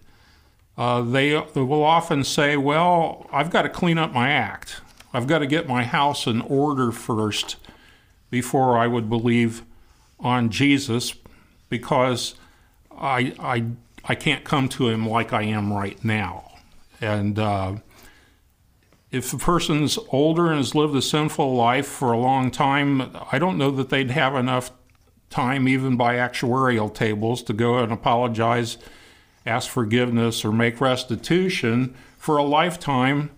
Uh, 0.76 1.02
they, 1.02 1.30
they 1.54 1.60
will 1.60 1.84
often 1.84 2.24
say, 2.24 2.56
Well, 2.56 3.28
I've 3.32 3.50
got 3.50 3.62
to 3.62 3.68
clean 3.68 3.98
up 3.98 4.12
my 4.12 4.30
act. 4.30 4.80
I've 5.12 5.26
got 5.26 5.38
to 5.38 5.46
get 5.46 5.66
my 5.66 5.84
house 5.84 6.26
in 6.26 6.42
order 6.42 6.92
first 6.92 7.56
before 8.30 8.76
I 8.76 8.86
would 8.86 9.08
believe 9.08 9.62
on 10.20 10.50
Jesus 10.50 11.14
because 11.68 12.34
I, 12.96 13.34
I, 13.38 13.64
I 14.04 14.14
can't 14.14 14.44
come 14.44 14.68
to 14.70 14.88
him 14.88 15.08
like 15.08 15.32
I 15.32 15.42
am 15.42 15.72
right 15.72 16.02
now. 16.04 16.52
And 17.00 17.38
uh, 17.38 17.76
if 19.10 19.32
a 19.32 19.38
person's 19.38 19.98
older 20.10 20.48
and 20.48 20.58
has 20.58 20.74
lived 20.74 20.96
a 20.96 21.02
sinful 21.02 21.54
life 21.54 21.86
for 21.86 22.12
a 22.12 22.18
long 22.18 22.50
time, 22.50 23.16
I 23.30 23.38
don't 23.38 23.58
know 23.58 23.70
that 23.70 23.88
they'd 23.88 24.10
have 24.10 24.34
enough 24.34 24.72
time, 25.30 25.68
even 25.68 25.96
by 25.96 26.16
actuarial 26.16 26.92
tables, 26.92 27.42
to 27.44 27.52
go 27.52 27.78
and 27.78 27.92
apologize, 27.92 28.78
ask 29.44 29.70
forgiveness, 29.70 30.44
or 30.44 30.52
make 30.52 30.80
restitution 30.80 31.94
for 32.18 32.36
a 32.36 32.42
lifetime 32.42 33.30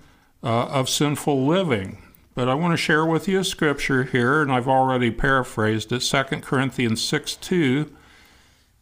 uh, 0.42 0.66
of 0.66 0.88
sinful 0.88 1.46
living. 1.46 2.02
But 2.34 2.48
I 2.48 2.54
want 2.54 2.72
to 2.72 2.76
share 2.76 3.04
with 3.04 3.28
you 3.28 3.40
a 3.40 3.44
scripture 3.44 4.04
here, 4.04 4.40
and 4.42 4.52
I've 4.52 4.68
already 4.68 5.10
paraphrased 5.10 5.92
it 5.92 6.00
2 6.00 6.22
Corinthians 6.40 7.02
6 7.02 7.34
2 7.36 7.94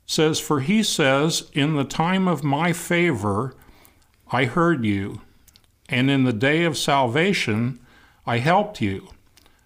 says, 0.07 0.39
For 0.39 0.61
he 0.61 0.83
says, 0.83 1.51
In 1.53 1.75
the 1.75 1.85
time 1.85 2.29
of 2.29 2.45
my 2.45 2.73
favor 2.73 3.55
I 4.31 4.45
heard 4.45 4.85
you, 4.85 5.23
and 5.89 6.11
in 6.11 6.25
the 6.25 6.33
day 6.33 6.65
of 6.65 6.77
salvation 6.77 7.81
I 8.27 8.39
helped 8.39 8.81
you. 8.81 9.09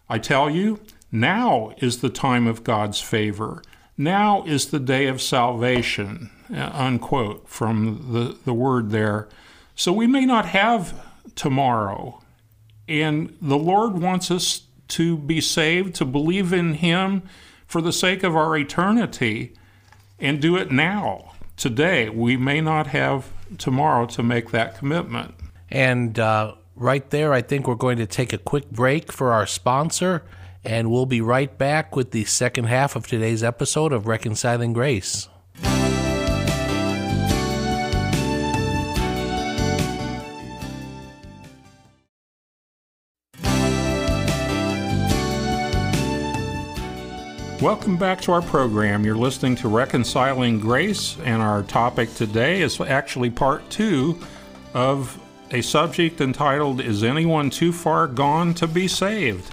I 0.09 0.19
tell 0.19 0.50
you, 0.50 0.81
now 1.11 1.73
is 1.79 2.00
the 2.00 2.11
time 2.11 2.47
of 2.47 2.65
God's 2.65 3.00
favor. 3.00 3.62
Now 3.97 4.45
is 4.45 4.67
the 4.67 4.81
day 4.81 5.07
of 5.07 5.23
salvation. 5.23 6.31
Uh, 6.53 6.69
unquote 6.75 7.49
from 7.49 8.12
the, 8.12 8.37
the 8.45 8.53
word 8.53 8.91
there. 8.91 9.29
So 9.77 9.93
we 9.93 10.09
may 10.09 10.27
not 10.27 10.47
have 10.47 11.00
tomorrow. 11.37 12.21
And 12.89 13.37
the 13.41 13.57
Lord 13.57 13.99
wants 13.99 14.33
us 14.33 14.62
to 14.89 15.17
be 15.17 15.41
saved, 15.41 15.95
to 15.97 16.05
believe 16.05 16.53
in 16.53 16.75
Him 16.75 17.23
for 17.69 17.81
the 17.81 17.93
sake 17.93 18.25
of 18.25 18.35
our 18.35 18.57
eternity 18.57 19.55
and 20.19 20.41
do 20.41 20.57
it 20.57 20.73
now, 20.73 21.35
today. 21.57 22.09
We 22.09 22.37
may 22.37 22.61
not 22.61 22.89
have 22.89 23.31
tomorrow 23.57 24.07
to 24.07 24.23
make 24.25 24.50
that 24.50 24.77
commitment. 24.77 25.35
And 25.71 26.19
uh, 26.19 26.55
right 26.75 27.09
there, 27.11 27.33
I 27.33 27.43
think 27.43 27.69
we're 27.69 27.77
going 27.77 27.99
to 27.99 28.07
take 28.07 28.33
a 28.33 28.39
quick 28.39 28.71
break 28.71 29.12
for 29.12 29.33
our 29.33 29.47
sponsor, 29.47 30.25
and 30.65 30.91
we'll 30.91 31.07
be 31.07 31.21
right 31.21 31.57
back 31.57 31.95
with 31.95 32.11
the 32.11 32.25
second 32.25 32.65
half 32.65 32.97
of 32.97 33.07
today's 33.07 33.45
episode 33.45 33.93
of 33.93 34.09
Reconciling 34.09 34.73
Grace. 34.73 35.29
Welcome 47.61 47.99
back 47.99 48.23
to 48.23 48.33
our 48.33 48.41
program. 48.41 49.05
You're 49.05 49.15
listening 49.15 49.55
to 49.57 49.69
Reconciling 49.69 50.61
Grace, 50.61 51.19
and 51.25 51.43
our 51.43 51.62
topic 51.62 52.12
today 52.15 52.62
is 52.62 52.81
actually 52.81 53.29
part 53.29 53.69
two 53.69 54.19
of 54.73 55.21
a 55.52 55.62
subject 55.62 56.21
entitled 56.21 56.80
Is 56.80 57.02
Anyone 57.02 57.50
Too 57.50 57.73
Far 57.73 58.07
Gone 58.07 58.54
to 58.54 58.69
Be 58.69 58.87
Saved? 58.87 59.52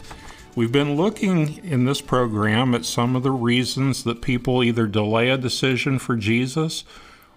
We've 0.56 0.72
been 0.72 0.96
looking 0.96 1.64
in 1.66 1.86
this 1.86 2.02
program 2.02 2.76
at 2.76 2.86
some 2.86 3.16
of 3.16 3.24
the 3.24 3.32
reasons 3.32 4.04
that 4.04 4.22
people 4.22 4.64
either 4.64 4.86
delay 4.86 5.30
a 5.30 5.38
decision 5.38 5.98
for 5.98 6.16
Jesus 6.16 6.84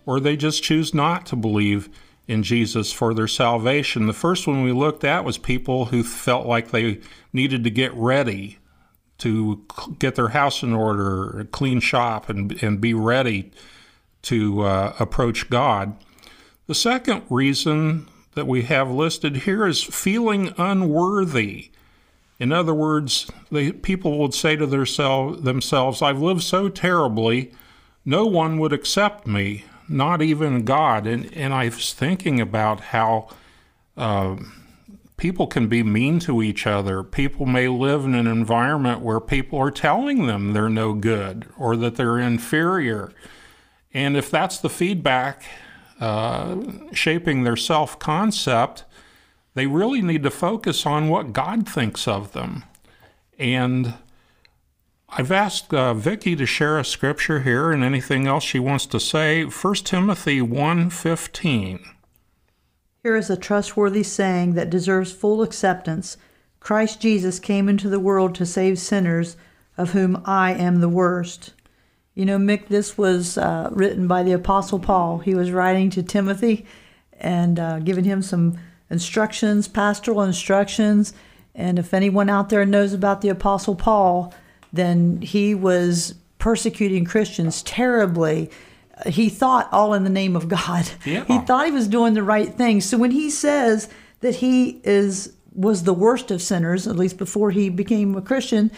or 0.05 0.21
they 0.21 0.37
just 0.37 0.63
choose 0.63 0.93
not 0.93 1.25
to 1.27 1.37
believe 1.37 1.89
in 2.29 2.43
Jesus 2.43 2.93
for 2.93 3.15
their 3.15 3.29
salvation. 3.29 4.07
The 4.07 4.13
first 4.13 4.47
one 4.47 4.63
we 4.63 4.73
looked 4.73 5.05
at 5.05 5.25
was 5.25 5.39
people 5.39 5.87
who 5.87 6.03
felt 6.03 6.47
like 6.47 6.71
they 6.71 7.01
needed 7.33 7.65
to 7.65 7.71
get 7.71 7.95
ready 7.95 8.59
to 9.19 9.65
get 9.99 10.17
their 10.17 10.29
house 10.29 10.63
in 10.63 10.75
order, 10.75 11.47
clean 11.51 11.81
shop, 11.81 12.29
and, 12.29 12.63
and 12.63 12.81
be 12.81 12.93
ready 12.93 13.53
to 14.23 14.63
uh, 14.63 14.95
approach 14.99 15.49
God. 15.49 15.97
The 16.67 16.75
second 16.75 17.23
reason 17.31 18.07
that 18.41 18.47
we 18.47 18.63
have 18.63 18.91
listed 18.91 19.37
here 19.37 19.67
is 19.67 19.83
feeling 19.83 20.55
unworthy. 20.57 21.71
In 22.39 22.53
other 22.53 22.73
words, 22.73 23.31
the 23.53 23.73
people 23.73 24.17
would 24.17 24.33
say 24.33 24.57
to 24.57 24.65
themselves, 24.65 26.01
I've 26.01 26.23
lived 26.23 26.43
so 26.43 26.71
terribly, 26.71 27.53
no 28.03 28.25
one 28.25 28.59
would 28.59 28.73
accept 28.73 29.27
me, 29.27 29.67
not 29.91 30.23
even 30.23 30.65
God. 30.65 31.07
And, 31.07 31.31
and 31.37 31.53
I 31.53 31.67
was 31.67 31.93
thinking 31.93 32.41
about 32.41 32.81
how. 32.81 33.29
Uh, 33.95 34.37
people 35.19 35.47
can 35.47 35.69
be 35.69 35.83
mean 35.83 36.19
to 36.19 36.43
each 36.43 36.67
other. 36.67 37.03
People 37.03 37.45
may 37.45 37.69
live 37.69 38.07
in 38.07 38.15
an 38.15 38.27
environment 38.27 39.03
where 39.03 39.21
people 39.21 39.59
are 39.59 39.71
telling 39.71 40.27
them 40.27 40.55
they're 40.55 40.71
no 40.71 40.95
good 40.95 41.47
or 41.59 41.77
that 41.77 41.97
they're 41.97 42.19
inferior. 42.19 43.13
And 43.93 44.17
if 44.17 44.31
that's 44.31 44.57
the 44.57 44.71
feedback 44.71 45.43
uh, 46.01 46.57
shaping 46.93 47.45
their 47.45 47.57
self 47.57 47.99
concept, 47.99 48.85
they 49.55 49.67
really 49.67 50.03
need 50.03 50.23
to 50.23 50.31
focus 50.31 50.87
on 50.87 51.09
what 51.09 51.33
God 51.33 51.69
thinks 51.69 52.09
of 52.09 52.33
them. 52.33 52.65
And 53.39 53.95
I've 55.09 55.33
asked 55.33 55.75
uh, 55.75 55.95
Vicki 55.95 56.37
to 56.37 56.47
share 56.47 56.79
a 56.79 56.85
scripture 56.85 57.41
here 57.41 57.71
and 57.71 57.85
anything 57.85 58.27
else 58.27 58.45
she 58.45 58.59
wants 58.59 58.87
to 58.87 59.01
say. 59.01 59.45
1 59.45 59.75
Timothy 59.85 60.41
1:15. 60.41 61.81
Here 63.03 63.17
is 63.17 63.31
a 63.31 63.37
trustworthy 63.37 64.03
saying 64.03 64.55
that 64.55 64.71
deserves 64.71 65.13
full 65.13 65.43
acceptance 65.43 66.17
Christ 66.61 67.01
Jesus 67.01 67.39
came 67.39 67.69
into 67.69 67.89
the 67.89 67.99
world 67.99 68.35
to 68.35 68.47
save 68.47 68.79
sinners, 68.79 69.37
of 69.79 69.93
whom 69.93 70.23
I 70.27 70.53
am 70.53 70.81
the 70.81 70.91
worst. 70.91 71.55
You 72.15 72.27
know, 72.27 72.39
Mick, 72.39 72.69
this 72.69 72.99
was 72.99 73.39
uh, 73.39 73.69
written 73.73 74.07
by 74.07 74.23
the 74.23 74.33
Apostle 74.33 74.79
Paul. 74.79 75.19
He 75.19 75.35
was 75.35 75.53
writing 75.53 75.91
to 75.91 76.03
Timothy 76.03 76.67
and 77.19 77.59
uh, 77.59 77.79
giving 77.79 78.05
him 78.05 78.23
some 78.23 78.59
instructions, 78.91 79.69
pastoral 79.69 80.23
instructions. 80.23 81.15
And 81.55 81.79
if 81.79 81.95
anyone 81.95 82.29
out 82.29 82.49
there 82.49 82.67
knows 82.67 82.93
about 82.93 83.21
the 83.21 83.29
Apostle 83.29 83.75
Paul, 83.75 84.35
then 84.73 85.23
he 85.23 85.55
was 85.55 86.15
persecuting 86.39 87.05
Christians 87.05 87.63
terribly 87.63 88.51
he 89.07 89.29
thought 89.29 89.69
all 89.73 89.95
in 89.95 90.05
the 90.05 90.11
name 90.11 90.37
of 90.37 90.49
God. 90.49 90.89
Yeah. 91.05 91.25
He 91.25 91.39
thought 91.39 91.67
he 91.67 91.73
was 91.73 91.89
doing 91.89 92.15
the 92.15 92.23
right 92.23 92.53
thing. 92.53 92.81
So 92.81 92.99
when 92.99 93.11
he 93.11 93.31
says 93.31 93.89
that 94.21 94.37
he 94.37 94.81
is 94.85 95.33
was 95.53 95.83
the 95.83 95.95
worst 95.95 96.31
of 96.31 96.41
sinners, 96.41 96.87
at 96.87 96.97
least 96.97 97.19
before 97.19 97.51
he 97.51 97.69
became 97.69 98.15
a 98.15 98.23
Christian. 98.23 98.71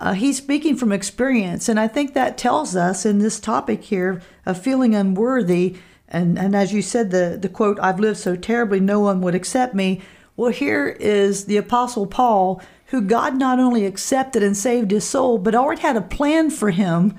Uh, 0.00 0.14
he's 0.14 0.38
speaking 0.38 0.76
from 0.76 0.92
experience, 0.92 1.68
and 1.68 1.78
I 1.78 1.86
think 1.86 2.14
that 2.14 2.38
tells 2.38 2.74
us 2.74 3.04
in 3.04 3.18
this 3.18 3.38
topic 3.38 3.84
here 3.84 4.22
of 4.46 4.60
feeling 4.60 4.94
unworthy. 4.94 5.76
And, 6.08 6.38
and 6.38 6.56
as 6.56 6.72
you 6.72 6.80
said, 6.80 7.10
the, 7.10 7.38
the 7.40 7.50
quote, 7.50 7.78
I've 7.80 8.00
lived 8.00 8.18
so 8.18 8.34
terribly, 8.34 8.80
no 8.80 8.98
one 8.98 9.20
would 9.20 9.34
accept 9.34 9.74
me. 9.74 10.00
Well, 10.38 10.52
here 10.52 10.88
is 10.88 11.44
the 11.44 11.58
Apostle 11.58 12.06
Paul, 12.06 12.62
who 12.86 13.02
God 13.02 13.36
not 13.36 13.60
only 13.60 13.84
accepted 13.84 14.42
and 14.42 14.56
saved 14.56 14.90
his 14.90 15.04
soul, 15.04 15.36
but 15.36 15.54
already 15.54 15.82
had 15.82 15.96
a 15.98 16.00
plan 16.00 16.48
for 16.48 16.70
him 16.70 17.14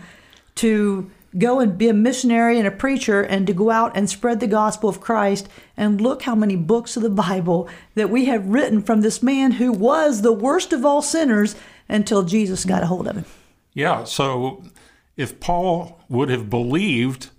to 0.56 1.10
go 1.38 1.60
and 1.60 1.78
be 1.78 1.88
a 1.88 1.94
missionary 1.94 2.58
and 2.58 2.68
a 2.68 2.72
preacher 2.72 3.22
and 3.22 3.48
to 3.48 3.54
go 3.54 3.70
out 3.70 3.96
and 3.96 4.10
spread 4.10 4.40
the 4.40 4.48
gospel 4.48 4.90
of 4.90 5.02
Christ. 5.02 5.48
And 5.78 6.02
look 6.02 6.24
how 6.24 6.36
many 6.36 6.56
books 6.56 6.98
of 6.98 7.04
the 7.04 7.10
Bible 7.10 7.70
that 7.96 8.10
we 8.10 8.26
have 8.26 8.48
written 8.48 8.82
from 8.82 9.02
this 9.02 9.24
man 9.24 9.54
who 9.54 9.72
was 9.72 10.22
the 10.22 10.34
worst 10.34 10.74
of 10.74 10.86
all 10.86 11.02
sinners 11.02 11.56
until 11.88 12.24
Jesus 12.24 12.66
got 12.66 12.84
a 12.84 12.88
hold 12.88 13.08
of 13.08 13.16
him. 13.16 13.26
Yeah, 13.74 14.04
so 14.04 14.64
if 15.16 15.40
Paul 15.40 16.00
would 16.10 16.30
have 16.30 16.50
believed 16.50 17.30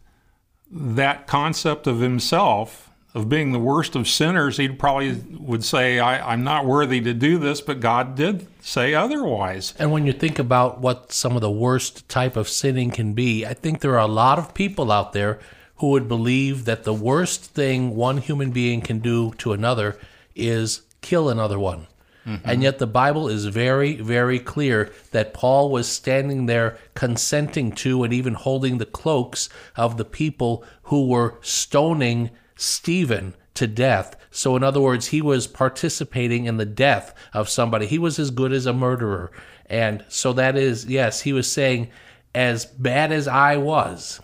that 0.70 1.26
concept 1.26 1.86
of 1.86 2.00
himself, 2.00 2.90
of 3.14 3.28
being 3.28 3.52
the 3.52 3.58
worst 3.58 3.94
of 3.94 4.08
sinners, 4.08 4.56
he 4.56 4.68
probably 4.68 5.12
would 5.38 5.62
say, 5.62 5.98
I, 5.98 6.32
am 6.32 6.44
not 6.44 6.64
worthy 6.64 7.00
to 7.02 7.12
do 7.12 7.38
this, 7.38 7.60
but 7.60 7.80
God 7.80 8.14
did 8.14 8.46
say 8.64 8.94
otherwise. 8.94 9.74
And 9.78 9.92
when 9.92 10.06
you 10.06 10.14
think 10.14 10.38
about 10.38 10.80
what 10.80 11.12
some 11.12 11.34
of 11.34 11.42
the 11.42 11.50
worst 11.50 12.08
type 12.08 12.36
of 12.36 12.48
sinning 12.48 12.90
can 12.90 13.12
be, 13.12 13.44
I 13.44 13.52
think 13.52 13.80
there 13.80 13.94
are 13.94 14.06
a 14.06 14.06
lot 14.06 14.38
of 14.38 14.54
people 14.54 14.90
out 14.90 15.12
there 15.12 15.40
who 15.76 15.90
would 15.90 16.08
believe 16.08 16.64
that 16.64 16.84
the 16.84 16.94
worst 16.94 17.44
thing 17.44 17.96
one 17.96 18.18
human 18.18 18.50
being 18.50 18.80
can 18.80 19.00
do 19.00 19.32
to 19.38 19.52
another 19.52 19.98
is 20.34 20.82
kill 21.02 21.28
another 21.28 21.58
one. 21.58 21.88
Mm-hmm. 22.26 22.48
And 22.48 22.62
yet 22.62 22.78
the 22.78 22.86
Bible 22.86 23.28
is 23.28 23.46
very, 23.46 23.96
very 23.96 24.38
clear 24.38 24.92
that 25.10 25.34
Paul 25.34 25.70
was 25.70 25.88
standing 25.88 26.46
there 26.46 26.78
consenting 26.94 27.72
to 27.72 28.04
and 28.04 28.12
even 28.12 28.34
holding 28.34 28.78
the 28.78 28.86
cloaks 28.86 29.48
of 29.76 29.96
the 29.96 30.04
people 30.04 30.64
who 30.84 31.08
were 31.08 31.38
stoning 31.42 32.30
Stephen 32.62 33.34
to 33.54 33.66
death. 33.66 34.16
So, 34.30 34.56
in 34.56 34.62
other 34.62 34.80
words, 34.80 35.08
he 35.08 35.20
was 35.20 35.46
participating 35.46 36.46
in 36.46 36.56
the 36.56 36.64
death 36.64 37.14
of 37.34 37.48
somebody. 37.48 37.86
He 37.86 37.98
was 37.98 38.18
as 38.18 38.30
good 38.30 38.52
as 38.52 38.66
a 38.66 38.72
murderer. 38.72 39.30
And 39.66 40.04
so 40.08 40.32
that 40.34 40.56
is, 40.56 40.86
yes, 40.86 41.22
he 41.22 41.32
was 41.32 41.50
saying, 41.50 41.90
as 42.34 42.64
bad 42.64 43.12
as 43.12 43.28
I 43.28 43.56
was, 43.56 44.20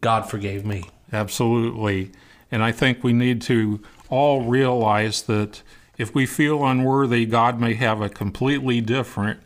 God 0.00 0.28
forgave 0.28 0.64
me. 0.64 0.84
Absolutely. 1.12 2.10
And 2.50 2.62
I 2.62 2.72
think 2.72 3.04
we 3.04 3.12
need 3.12 3.42
to 3.42 3.80
all 4.08 4.42
realize 4.42 5.22
that 5.22 5.62
if 5.98 6.14
we 6.14 6.26
feel 6.26 6.64
unworthy, 6.64 7.26
God 7.26 7.60
may 7.60 7.74
have 7.74 8.00
a 8.00 8.08
completely 8.08 8.80
different 8.80 9.40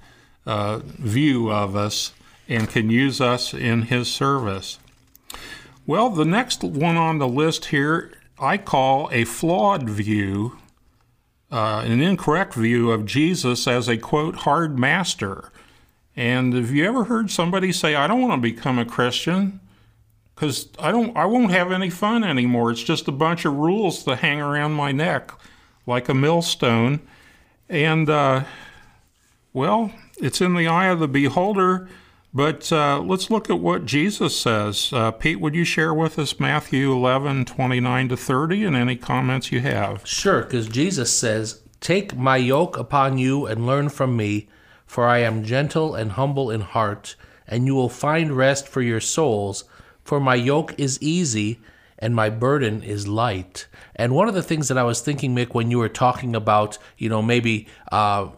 uh, 0.47 0.81
view 0.85 1.51
of 1.51 1.77
us 1.77 2.13
and 2.49 2.69
can 2.69 2.89
use 2.89 3.21
us 3.21 3.53
in 3.53 3.83
His 3.83 4.11
service. 4.11 4.79
Well, 5.87 6.11
the 6.11 6.25
next 6.25 6.65
one 6.65 6.97
on 6.97 7.19
the 7.19 7.29
list 7.29 7.67
here 7.67 8.13
I 8.41 8.59
call 8.59 9.09
a 9.13 9.25
flawed 9.25 9.89
view, 9.89 10.59
uh, 11.51 11.85
an 11.87 12.01
incorrect 12.01 12.55
view 12.55 12.91
of 12.91 13.07
Jesus 13.07 13.69
as 13.69 13.89
a 13.89 13.97
quote, 13.97 14.37
hard 14.37 14.81
master. 14.81 15.53
And 16.17 16.55
have 16.55 16.73
you 16.73 16.85
ever 16.87 17.05
heard 17.05 17.31
somebody 17.31 17.71
say, 17.71 17.95
I 17.95 18.09
don't 18.09 18.21
want 18.21 18.43
to 18.43 18.53
become 18.53 18.81
a 18.81 18.85
Christian? 18.85 19.61
Because 20.35 20.69
I 20.79 20.91
don't 20.91 21.17
I 21.17 21.25
won't 21.25 21.53
have 21.53 21.71
any 21.71 21.89
fun 21.89 22.25
anymore. 22.25 22.73
It's 22.73 22.83
just 22.83 23.07
a 23.07 23.13
bunch 23.13 23.45
of 23.45 23.55
rules 23.55 24.03
to 24.05 24.17
hang 24.17 24.41
around 24.41 24.73
my 24.73 24.91
neck 24.93 25.33
like 25.87 26.09
a 26.09 26.15
millstone. 26.15 27.01
And 27.69 28.11
uh, 28.11 28.45
well, 29.53 29.93
it's 30.19 30.41
in 30.41 30.55
the 30.55 30.67
eye 30.67 30.87
of 30.87 30.99
the 30.99 31.09
beholder 31.09 31.89
but 32.37 32.71
uh, 32.71 33.01
let's 33.01 33.31
look 33.31 33.49
at 33.49 33.61
what 33.61 33.87
Jesus 33.87 34.39
says. 34.39 34.93
Uh, 34.93 35.11
Pete, 35.11 35.41
would 35.41 35.55
you 35.55 35.65
share 35.65 35.95
with 35.95 36.19
us 36.19 36.39
Matthew 36.39 36.93
11, 36.93 37.47
29 37.47 38.09
to 38.11 38.17
30, 38.17 38.65
and 38.67 38.77
any 38.77 38.95
comments 38.95 39.51
you 39.51 39.61
have? 39.61 40.07
Sure, 40.07 40.43
because 40.43 40.69
Jesus 40.69 41.11
says, 41.11 41.63
Take 41.81 42.15
my 42.15 42.37
yoke 42.37 42.77
upon 42.77 43.17
you 43.17 43.47
and 43.47 43.67
learn 43.67 43.89
from 43.89 44.19
me, 44.19 44.51
for 44.85 45.07
I 45.09 45.21
am 45.21 45.45
gentle 45.45 45.95
and 45.95 46.13
humble 46.13 46.51
in 46.51 46.61
heart, 46.61 47.17
and 47.49 47.65
you 47.65 47.75
will 47.75 47.89
find 47.89 48.37
rest 48.37 48.69
for 48.69 48.83
your 48.83 49.01
souls. 49.01 49.65
For 50.05 50.21
my 50.21 50.35
yoke 50.35 50.79
is 50.79 51.01
easy 51.01 51.59
and 51.99 52.15
my 52.15 52.29
burden 52.29 52.83
is 52.83 53.09
light. 53.09 53.67
And 53.95 54.15
one 54.15 54.29
of 54.29 54.35
the 54.35 54.43
things 54.43 54.69
that 54.69 54.77
I 54.77 54.85
was 54.85 55.01
thinking, 55.01 55.35
Mick, 55.35 55.55
when 55.55 55.71
you 55.71 55.79
were 55.79 55.89
talking 55.89 56.37
about, 56.37 56.77
you 56.99 57.09
know, 57.09 57.23
maybe. 57.23 57.67
Uh, 57.91 58.29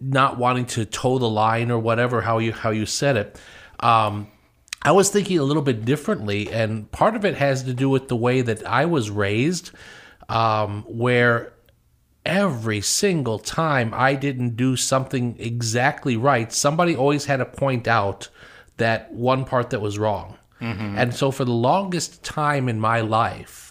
not 0.00 0.38
wanting 0.38 0.66
to 0.66 0.84
toe 0.84 1.18
the 1.18 1.28
line 1.28 1.70
or 1.70 1.78
whatever 1.78 2.20
how 2.20 2.38
you 2.38 2.52
how 2.52 2.70
you 2.70 2.86
said 2.86 3.16
it. 3.16 3.40
Um, 3.80 4.28
I 4.82 4.92
was 4.92 5.10
thinking 5.10 5.38
a 5.38 5.42
little 5.42 5.62
bit 5.62 5.84
differently, 5.84 6.50
and 6.52 6.90
part 6.92 7.16
of 7.16 7.24
it 7.24 7.34
has 7.36 7.64
to 7.64 7.74
do 7.74 7.88
with 7.88 8.08
the 8.08 8.16
way 8.16 8.40
that 8.42 8.64
I 8.66 8.84
was 8.84 9.10
raised, 9.10 9.72
um, 10.28 10.84
where 10.86 11.52
every 12.24 12.80
single 12.80 13.38
time 13.38 13.92
I 13.94 14.14
didn't 14.14 14.56
do 14.56 14.76
something 14.76 15.36
exactly 15.38 16.16
right, 16.16 16.52
somebody 16.52 16.94
always 16.94 17.24
had 17.24 17.38
to 17.38 17.46
point 17.46 17.88
out 17.88 18.28
that 18.76 19.12
one 19.12 19.44
part 19.44 19.70
that 19.70 19.80
was 19.80 19.98
wrong. 19.98 20.36
Mm-hmm. 20.60 20.98
And 20.98 21.14
so, 21.14 21.30
for 21.30 21.44
the 21.44 21.52
longest 21.52 22.22
time 22.22 22.68
in 22.68 22.80
my 22.80 23.00
life, 23.00 23.65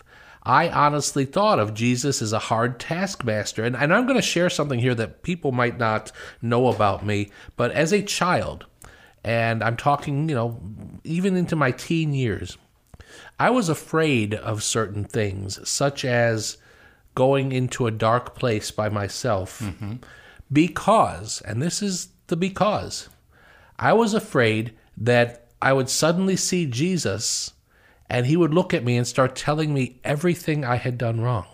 I 0.46 0.70
honestly 0.70 1.26
thought 1.26 1.60
of 1.60 1.74
Jesus 1.74 2.22
as 2.22 2.32
a 2.32 2.40
hard 2.40 2.80
taskmaster. 2.80 3.64
And, 3.64 3.76
and 3.76 3.94
I'm 3.94 4.06
going 4.06 4.18
to 4.18 4.22
share 4.22 4.50
something 4.50 4.80
here 4.80 4.96
that 4.96 5.24
people 5.24 5.52
might 5.52 5.78
not 5.78 6.12
know 6.42 6.68
about 6.68 7.06
me, 7.06 7.32
but 7.56 7.72
as 7.72 7.92
a 7.92 8.04
child, 8.04 8.66
and 9.24 9.64
I'm 9.64 9.76
talking, 9.76 10.30
you 10.30 10.36
know, 10.36 10.62
even 11.04 11.36
into 11.36 11.56
my 11.56 11.72
teen 11.72 12.14
years, 12.14 12.58
I 13.40 13.50
was 13.50 13.70
afraid 13.70 14.36
of 14.36 14.64
certain 14.64 15.04
things, 15.04 15.68
such 15.68 16.06
as 16.06 16.58
going 17.16 17.52
into 17.52 17.88
a 17.88 17.92
dark 17.92 18.36
place 18.36 18.70
by 18.72 18.90
myself, 18.90 19.60
mm-hmm. 19.60 19.96
because, 20.52 21.42
and 21.42 21.62
this 21.62 21.82
is 21.82 22.10
the 22.28 22.36
because, 22.36 23.10
I 23.80 23.94
was 23.94 24.14
afraid 24.14 24.74
that 24.98 25.48
I 25.62 25.74
would 25.74 25.90
suddenly 25.90 26.36
see 26.36 26.66
Jesus 26.66 27.52
and 28.10 28.26
he 28.26 28.38
would 28.38 28.54
look 28.54 28.74
at 28.74 28.84
me 28.84 28.98
and 28.98 29.08
start 29.08 29.36
telling 29.36 29.74
me 29.74 30.00
everything 30.04 30.64
I 30.64 30.76
had 30.76 30.98
done 30.98 31.22
wrong. 31.22 31.46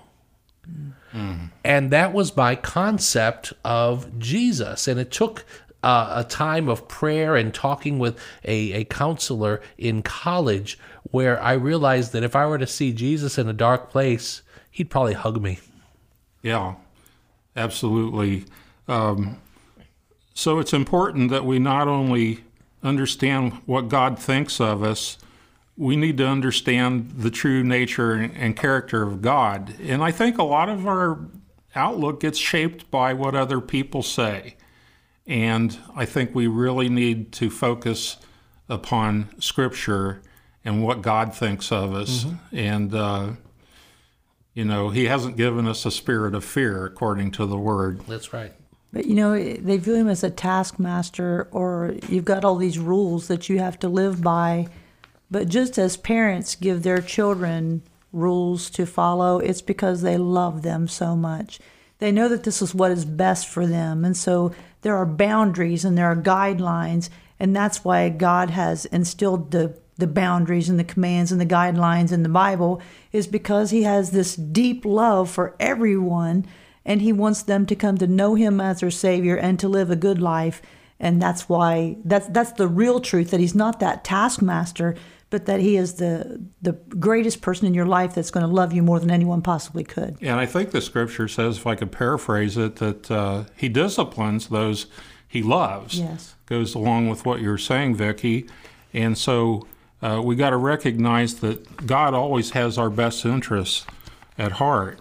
Mm. 1.14 1.52
And 1.64 1.92
that 1.92 2.14
was 2.14 2.36
my 2.36 2.56
concept 2.56 3.54
of 3.64 4.20
Jesus. 4.20 4.88
And 4.88 5.00
it 5.00 5.12
took 5.12 5.46
uh, 5.84 6.14
a 6.18 6.24
time 6.24 6.70
of 6.70 6.88
prayer 6.88 7.36
and 7.36 7.54
talking 7.54 8.00
with 8.00 8.18
a, 8.44 8.74
a 8.74 8.84
counselor 8.86 9.62
in 9.78 10.02
college 10.04 10.78
where 11.04 11.42
I 11.42 11.54
realized 11.54 12.14
that 12.14 12.24
if 12.24 12.36
I 12.36 12.46
were 12.46 12.60
to 12.60 12.68
see 12.68 12.94
Jesus 12.94 13.38
in 13.38 13.48
a 13.48 13.54
dark 13.54 13.90
place, 13.90 14.42
he'd 14.70 14.90
probably 14.90 15.14
hug 15.14 15.42
me. 15.42 15.60
Yeah, 16.42 16.76
absolutely. 17.56 18.46
Um, 18.88 19.40
so 20.34 20.60
it's 20.60 20.74
important 20.74 21.30
that 21.32 21.46
we 21.46 21.60
not 21.60 21.88
only 21.88 22.44
understand 22.84 23.54
what 23.66 23.90
God 23.90 24.18
thinks 24.18 24.60
of 24.60 24.84
us, 24.84 25.18
we 25.78 25.96
need 25.96 26.18
to 26.18 26.28
understand 26.28 27.12
the 27.18 27.32
true 27.32 27.64
nature 27.64 28.14
and 28.14 28.56
character 28.56 29.04
of 29.04 29.22
God. 29.22 29.76
And 29.82 30.04
I 30.04 30.12
think 30.12 30.38
a 30.38 30.44
lot 30.44 30.70
of 30.70 30.86
our 30.86 31.20
outlook 31.76 32.20
gets 32.20 32.38
shaped 32.38 32.92
by 32.92 33.14
what 33.14 33.36
other 33.36 33.62
people 33.62 34.04
say. 34.04 34.56
And 35.26 35.78
I 35.96 36.06
think 36.06 36.36
we 36.36 36.48
really 36.48 36.90
need 36.90 37.32
to 37.34 37.50
focus 37.50 38.18
upon 38.68 39.30
Scripture 39.40 40.22
and 40.64 40.84
what 40.84 41.02
God 41.02 41.34
thinks 41.34 41.72
of 41.72 41.94
us. 41.94 42.26
Mm-hmm. 42.26 42.58
And, 42.58 42.96
uh, 42.96 43.30
you 44.54 44.66
know, 44.66 44.90
He 44.90 45.06
hasn't 45.06 45.38
given 45.38 45.68
us 45.68 45.86
a 45.86 45.92
spirit 45.92 46.36
of 46.36 46.44
fear, 46.44 46.86
according 46.86 47.32
to 47.32 47.46
the 47.46 47.58
Word. 47.58 48.02
That's 48.08 48.34
right. 48.34 48.54
But 48.94 49.06
you 49.06 49.16
know, 49.16 49.42
they 49.42 49.78
view 49.78 49.96
him 49.96 50.10
as 50.10 50.24
a 50.24 50.30
taskmaster, 50.30 51.48
or 51.52 51.96
you've 52.10 52.26
got 52.26 52.44
all 52.44 52.58
these 52.58 52.78
rules 52.78 53.30
that 53.30 53.48
you 53.48 53.60
have 53.60 53.80
to 53.80 53.88
live 53.88 54.22
by 54.22 54.68
but 55.32 55.48
just 55.48 55.80
as 55.80 55.96
parents 55.96 56.56
give 56.56 56.84
their 56.84 57.02
children 57.02 57.82
rules 58.12 58.70
to 58.72 58.86
follow, 58.86 59.40
it's 59.40 59.62
because 59.62 60.02
they 60.02 60.18
love 60.18 60.62
them 60.62 60.90
so 60.90 61.16
much. 61.16 61.60
They 62.00 62.12
know 62.12 62.28
that 62.28 62.44
this 62.44 62.62
is 62.62 62.76
what 62.76 62.92
is 62.92 63.06
best 63.06 63.48
for 63.48 63.66
them. 63.66 64.04
And 64.04 64.18
so 64.18 64.54
there 64.82 64.98
are 64.98 65.06
boundaries 65.06 65.86
and 65.86 65.98
there 65.98 66.12
are 66.12 66.16
guidelines. 66.16 67.10
And 67.40 67.56
that's 67.56 67.86
why 67.86 68.10
God 68.10 68.50
has 68.50 68.86
instilled 68.86 69.52
the, 69.52 69.78
the 69.98 70.08
boundaries 70.08 70.68
and 70.68 70.78
the 70.78 70.84
commands 70.84 71.32
and 71.32 71.40
the 71.40 71.46
guidelines 71.46 72.12
in 72.12 72.24
the 72.24 72.30
Bible, 72.30 72.82
is 73.12 73.28
because 73.28 73.72
He 73.72 73.84
has 73.84 74.12
this 74.12 74.36
deep 74.36 74.84
love 74.84 75.30
for 75.30 75.56
everyone. 75.60 76.46
And 76.84 77.02
He 77.02 77.14
wants 77.14 77.44
them 77.44 77.66
to 77.68 77.76
come 77.76 77.98
to 78.00 78.08
know 78.08 78.36
Him 78.36 78.60
as 78.60 78.82
their 78.82 78.92
Savior 78.92 79.38
and 79.38 79.60
to 79.60 79.70
live 79.70 79.90
a 79.90 79.96
good 79.96 80.20
life. 80.20 80.62
And 81.00 81.20
that's 81.20 81.50
why 81.50 81.98
that's 82.06 82.28
that's 82.28 82.52
the 82.52 82.68
real 82.68 83.00
truth 83.00 83.32
that 83.32 83.40
he's 83.40 83.56
not 83.56 83.80
that 83.80 84.04
taskmaster, 84.04 84.96
but 85.32 85.48
that 85.48 85.60
He 85.60 85.78
is 85.78 85.96
the 85.96 86.40
the 86.62 86.74
greatest 86.74 87.42
person 87.42 87.66
in 87.66 87.74
your 87.74 87.88
life 87.88 88.14
that's 88.14 88.30
going 88.30 88.46
to 88.46 88.54
love 88.54 88.72
you 88.72 88.84
more 88.84 89.00
than 89.00 89.10
anyone 89.10 89.42
possibly 89.42 89.84
could. 89.84 90.18
And 90.22 90.40
I 90.40 90.46
think 90.46 90.70
the 90.70 90.82
scripture 90.82 91.28
says, 91.28 91.58
if 91.58 91.66
I 91.66 91.74
could 91.74 91.92
paraphrase 91.92 92.58
it, 92.58 92.76
that 92.76 93.10
uh, 93.10 93.46
He 93.58 93.68
disciplines 93.68 94.50
those 94.50 94.86
He 95.28 95.42
loves. 95.42 96.00
Yes. 96.00 96.36
Goes 96.46 96.76
along 96.76 97.10
with 97.10 97.26
what 97.26 97.42
you're 97.42 97.58
saying, 97.58 97.96
Vicki. 97.96 98.48
And 98.94 99.18
so 99.18 99.66
uh, 100.02 100.22
we 100.24 100.36
got 100.36 100.52
to 100.52 100.58
recognize 100.58 101.36
that 101.40 101.88
God 101.88 102.14
always 102.14 102.52
has 102.52 102.78
our 102.78 102.90
best 102.90 103.26
interests 103.26 103.86
at 104.38 104.54
heart. 104.54 105.00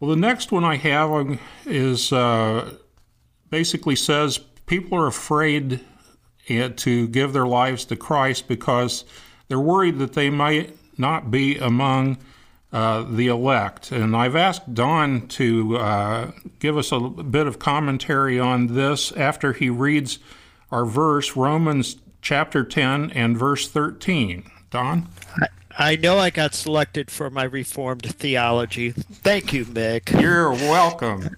Well, 0.00 0.10
the 0.10 0.16
next 0.16 0.50
one 0.50 0.64
I 0.64 0.76
have 0.76 1.10
um, 1.10 1.38
is 1.66 2.12
uh, 2.12 2.74
basically 3.50 3.96
says 3.96 4.38
people 4.66 4.98
are 4.98 5.06
afraid 5.06 5.80
to 6.46 7.08
give 7.08 7.32
their 7.32 7.46
lives 7.46 7.84
to 7.86 7.96
Christ 7.96 8.48
because 8.48 9.04
they're 9.48 9.60
worried 9.60 9.98
that 9.98 10.12
they 10.12 10.30
might 10.30 10.76
not 10.98 11.30
be 11.30 11.58
among 11.58 12.18
uh, 12.72 13.04
the 13.04 13.28
elect. 13.28 13.92
And 13.92 14.16
I've 14.16 14.36
asked 14.36 14.74
Don 14.74 15.28
to 15.28 15.76
uh, 15.76 16.30
give 16.58 16.76
us 16.76 16.92
a 16.92 17.00
bit 17.00 17.46
of 17.46 17.58
commentary 17.58 18.38
on 18.40 18.74
this 18.74 19.12
after 19.12 19.52
he 19.52 19.70
reads 19.70 20.18
our 20.72 20.84
verse, 20.84 21.36
Romans 21.36 21.96
chapter 22.20 22.64
10 22.64 23.12
and 23.12 23.38
verse 23.38 23.68
13. 23.68 24.50
Don? 24.70 25.08
I 25.76 25.96
know 25.96 26.18
I 26.18 26.30
got 26.30 26.54
selected 26.54 27.10
for 27.10 27.30
my 27.30 27.42
Reformed 27.42 28.04
theology. 28.14 28.92
Thank 28.92 29.52
you, 29.52 29.64
Mick. 29.64 30.20
You're 30.20 30.52
welcome. 30.52 31.22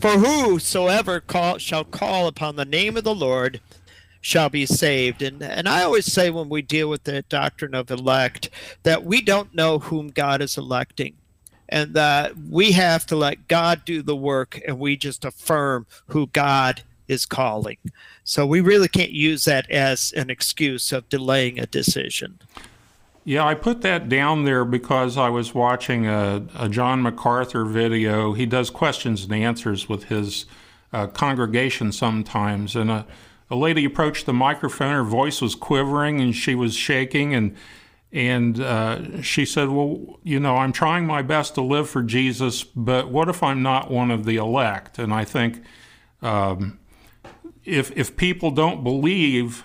for 0.00 0.10
whosoever 0.10 1.20
call, 1.20 1.58
shall 1.58 1.84
call 1.84 2.28
upon 2.28 2.56
the 2.56 2.64
name 2.64 2.96
of 2.96 3.04
the 3.04 3.14
Lord 3.14 3.60
shall 4.20 4.48
be 4.48 4.64
saved. 4.64 5.22
And 5.22 5.42
and 5.42 5.68
I 5.68 5.82
always 5.82 6.10
say 6.10 6.30
when 6.30 6.48
we 6.48 6.62
deal 6.62 6.88
with 6.88 7.04
the 7.04 7.22
doctrine 7.22 7.74
of 7.74 7.90
elect 7.90 8.48
that 8.82 9.04
we 9.04 9.20
don't 9.20 9.54
know 9.54 9.78
whom 9.78 10.08
God 10.08 10.40
is 10.40 10.56
electing. 10.56 11.14
And 11.68 11.94
that 11.94 12.36
we 12.36 12.72
have 12.72 13.06
to 13.06 13.16
let 13.16 13.48
God 13.48 13.84
do 13.84 14.02
the 14.02 14.16
work 14.16 14.60
and 14.66 14.78
we 14.78 14.96
just 14.96 15.24
affirm 15.24 15.86
who 16.08 16.26
God 16.28 16.82
is 17.08 17.26
calling. 17.26 17.78
So 18.22 18.46
we 18.46 18.60
really 18.60 18.88
can't 18.88 19.10
use 19.10 19.44
that 19.46 19.70
as 19.70 20.12
an 20.12 20.30
excuse 20.30 20.92
of 20.92 21.08
delaying 21.08 21.58
a 21.58 21.66
decision. 21.66 22.38
Yeah, 23.26 23.46
I 23.46 23.54
put 23.54 23.80
that 23.80 24.10
down 24.10 24.44
there 24.44 24.66
because 24.66 25.16
I 25.16 25.30
was 25.30 25.54
watching 25.54 26.06
a, 26.06 26.46
a 26.54 26.68
John 26.68 27.00
MacArthur 27.00 27.64
video. 27.64 28.34
He 28.34 28.44
does 28.44 28.68
questions 28.68 29.24
and 29.24 29.32
answers 29.32 29.88
with 29.88 30.04
his 30.04 30.44
uh, 30.92 31.06
congregation 31.06 31.90
sometimes. 31.90 32.76
And 32.76 32.90
a, 32.90 33.06
a 33.50 33.56
lady 33.56 33.86
approached 33.86 34.26
the 34.26 34.34
microphone. 34.34 34.92
Her 34.92 35.02
voice 35.02 35.40
was 35.40 35.54
quivering 35.54 36.20
and 36.20 36.34
she 36.34 36.54
was 36.54 36.74
shaking. 36.74 37.34
And 37.34 37.56
and 38.12 38.60
uh, 38.60 39.22
she 39.22 39.44
said, 39.44 39.70
Well, 39.70 40.20
you 40.22 40.38
know, 40.38 40.58
I'm 40.58 40.72
trying 40.72 41.04
my 41.04 41.22
best 41.22 41.54
to 41.56 41.62
live 41.62 41.90
for 41.90 42.02
Jesus, 42.02 42.62
but 42.62 43.08
what 43.10 43.28
if 43.28 43.42
I'm 43.42 43.60
not 43.60 43.90
one 43.90 44.12
of 44.12 44.24
the 44.24 44.36
elect? 44.36 45.00
And 45.00 45.12
I 45.12 45.24
think 45.24 45.62
um, 46.22 46.78
if, 47.64 47.90
if 47.96 48.16
people 48.16 48.52
don't 48.52 48.84
believe 48.84 49.64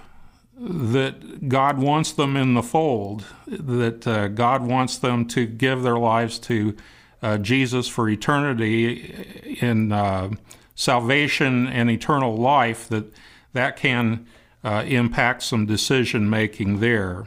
that 0.62 1.48
God 1.48 1.78
wants 1.78 2.12
them 2.12 2.36
in 2.36 2.54
the 2.54 2.62
fold, 2.62 3.24
that 3.48 4.06
uh, 4.06 4.28
God 4.28 4.62
wants 4.62 4.98
them 4.98 5.26
to 5.28 5.46
give 5.46 5.84
their 5.84 5.98
lives 5.98 6.38
to 6.40 6.76
uh, 7.22 7.38
Jesus 7.38 7.88
for 7.88 8.10
eternity 8.10 9.58
in 9.62 9.92
uh, 9.92 10.32
salvation 10.76 11.66
and 11.68 11.90
eternal 11.90 12.36
life, 12.36 12.90
that 12.90 13.06
that 13.54 13.78
can 13.78 14.26
uh, 14.64 14.84
impact 14.86 15.44
some 15.44 15.66
decision 15.66 16.30
making 16.30 16.82
there. 16.82 17.26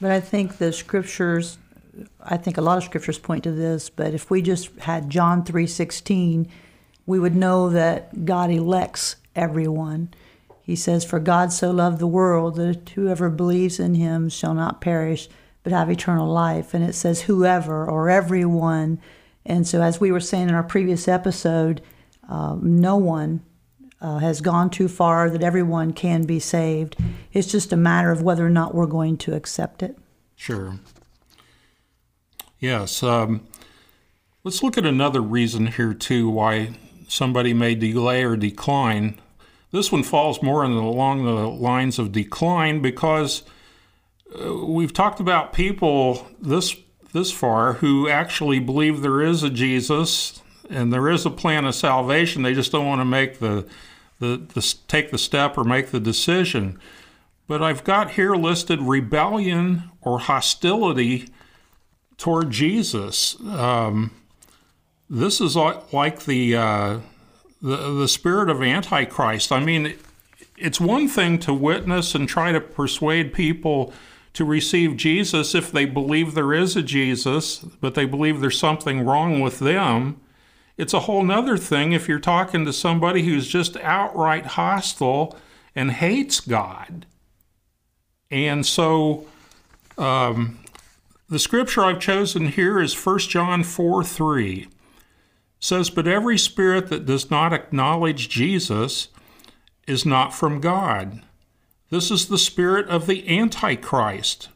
But 0.00 0.10
I 0.10 0.20
think 0.20 0.58
the 0.58 0.72
scriptures, 0.72 1.58
I 2.20 2.36
think 2.36 2.58
a 2.58 2.62
lot 2.62 2.78
of 2.78 2.84
scriptures 2.84 3.18
point 3.18 3.44
to 3.44 3.52
this. 3.52 3.90
But 3.90 4.14
if 4.14 4.30
we 4.30 4.42
just 4.42 4.70
had 4.80 5.08
John 5.08 5.44
three 5.44 5.66
sixteen, 5.66 6.46
we 7.06 7.18
would 7.18 7.34
know 7.34 7.70
that 7.70 8.26
God 8.26 8.50
elects 8.50 9.16
everyone 9.34 10.12
he 10.70 10.76
says, 10.76 11.04
For 11.04 11.18
God 11.18 11.52
so 11.52 11.72
loved 11.72 11.98
the 11.98 12.06
world 12.06 12.54
that 12.54 12.90
whoever 12.90 13.28
believes 13.28 13.80
in 13.80 13.96
him 13.96 14.28
shall 14.28 14.54
not 14.54 14.80
perish, 14.80 15.28
but 15.64 15.72
have 15.72 15.90
eternal 15.90 16.28
life. 16.28 16.74
And 16.74 16.84
it 16.84 16.94
says, 16.94 17.22
whoever 17.22 17.84
or 17.84 18.08
everyone. 18.08 19.00
And 19.44 19.66
so, 19.66 19.82
as 19.82 20.00
we 20.00 20.12
were 20.12 20.20
saying 20.20 20.48
in 20.48 20.54
our 20.54 20.62
previous 20.62 21.08
episode, 21.08 21.82
uh, 22.28 22.56
no 22.62 22.96
one 22.96 23.42
uh, 24.00 24.18
has 24.18 24.40
gone 24.40 24.70
too 24.70 24.86
far 24.86 25.28
that 25.28 25.42
everyone 25.42 25.92
can 25.92 26.22
be 26.22 26.38
saved. 26.38 26.94
It's 27.32 27.50
just 27.50 27.72
a 27.72 27.76
matter 27.76 28.12
of 28.12 28.22
whether 28.22 28.46
or 28.46 28.50
not 28.50 28.72
we're 28.72 28.86
going 28.86 29.16
to 29.18 29.34
accept 29.34 29.82
it. 29.82 29.98
Sure. 30.36 30.78
Yes. 32.60 33.02
Um, 33.02 33.44
let's 34.44 34.62
look 34.62 34.78
at 34.78 34.86
another 34.86 35.20
reason 35.20 35.66
here, 35.66 35.94
too, 35.94 36.30
why 36.30 36.76
somebody 37.08 37.52
may 37.54 37.74
delay 37.74 38.22
or 38.22 38.36
decline 38.36 39.20
this 39.72 39.92
one 39.92 40.02
falls 40.02 40.42
more 40.42 40.66
the, 40.66 40.74
along 40.74 41.24
the 41.24 41.48
lines 41.48 41.98
of 41.98 42.12
decline 42.12 42.80
because 42.80 43.42
uh, 44.34 44.54
we've 44.54 44.92
talked 44.92 45.20
about 45.20 45.52
people 45.52 46.28
this 46.40 46.76
this 47.12 47.32
far 47.32 47.74
who 47.74 48.08
actually 48.08 48.60
believe 48.60 49.02
there 49.02 49.20
is 49.20 49.42
a 49.42 49.50
Jesus 49.50 50.42
and 50.68 50.92
there 50.92 51.08
is 51.08 51.26
a 51.26 51.30
plan 51.30 51.64
of 51.64 51.74
salvation. 51.74 52.42
They 52.42 52.54
just 52.54 52.70
don't 52.70 52.86
want 52.86 53.00
to 53.00 53.04
make 53.04 53.40
the, 53.40 53.66
the, 54.20 54.36
the 54.54 54.74
take 54.86 55.10
the 55.10 55.18
step 55.18 55.58
or 55.58 55.64
make 55.64 55.90
the 55.90 56.00
decision. 56.00 56.78
But 57.48 57.62
I've 57.62 57.82
got 57.82 58.12
here 58.12 58.36
listed 58.36 58.80
rebellion 58.80 59.90
or 60.00 60.20
hostility 60.20 61.28
toward 62.16 62.50
Jesus. 62.50 63.38
Um, 63.40 64.12
this 65.08 65.40
is 65.40 65.56
like 65.56 66.24
the 66.26 66.54
uh, 66.54 66.98
the, 67.62 67.76
the 67.76 68.08
spirit 68.08 68.50
of 68.50 68.62
Antichrist. 68.62 69.52
I 69.52 69.60
mean, 69.60 69.96
it's 70.56 70.80
one 70.80 71.08
thing 71.08 71.38
to 71.40 71.54
witness 71.54 72.14
and 72.14 72.28
try 72.28 72.52
to 72.52 72.60
persuade 72.60 73.32
people 73.32 73.92
to 74.32 74.44
receive 74.44 74.96
Jesus 74.96 75.54
if 75.54 75.72
they 75.72 75.84
believe 75.84 76.34
there 76.34 76.52
is 76.52 76.76
a 76.76 76.82
Jesus, 76.82 77.58
but 77.58 77.94
they 77.94 78.04
believe 78.04 78.40
there's 78.40 78.58
something 78.58 79.04
wrong 79.04 79.40
with 79.40 79.58
them. 79.58 80.20
It's 80.76 80.94
a 80.94 81.00
whole 81.00 81.24
nother 81.24 81.56
thing 81.56 81.92
if 81.92 82.08
you're 82.08 82.20
talking 82.20 82.64
to 82.64 82.72
somebody 82.72 83.22
who's 83.22 83.48
just 83.48 83.76
outright 83.78 84.46
hostile 84.46 85.36
and 85.74 85.90
hates 85.90 86.40
God. 86.40 87.06
And 88.30 88.64
so 88.64 89.26
um, 89.98 90.60
the 91.28 91.38
scripture 91.38 91.82
I've 91.82 92.00
chosen 92.00 92.48
here 92.48 92.80
is 92.80 92.94
1 92.94 93.18
John 93.20 93.64
4 93.64 94.04
3 94.04 94.68
says, 95.60 95.90
But 95.90 96.08
every 96.08 96.38
spirit 96.38 96.88
that 96.88 97.06
does 97.06 97.30
not 97.30 97.52
acknowledge 97.52 98.28
Jesus 98.28 99.08
is 99.86 100.04
not 100.04 100.34
from 100.34 100.60
God. 100.60 101.22
This 101.90 102.10
is 102.10 102.28
the 102.28 102.38
spirit 102.38 102.88
of 102.88 103.06
the 103.06 103.28
Antichrist, 103.28 104.48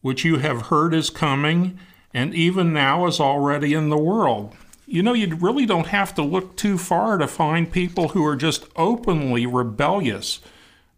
which 0.00 0.24
you 0.24 0.38
have 0.38 0.66
heard 0.66 0.92
is 0.92 1.10
coming 1.10 1.78
and 2.12 2.34
even 2.34 2.72
now 2.72 3.06
is 3.06 3.20
already 3.20 3.74
in 3.74 3.90
the 3.90 3.98
world. 3.98 4.54
You 4.86 5.02
know, 5.02 5.12
you 5.12 5.34
really 5.36 5.66
don't 5.66 5.88
have 5.88 6.14
to 6.14 6.22
look 6.22 6.56
too 6.56 6.78
far 6.78 7.18
to 7.18 7.28
find 7.28 7.70
people 7.70 8.08
who 8.08 8.24
are 8.24 8.36
just 8.36 8.66
openly 8.74 9.44
rebellious 9.44 10.40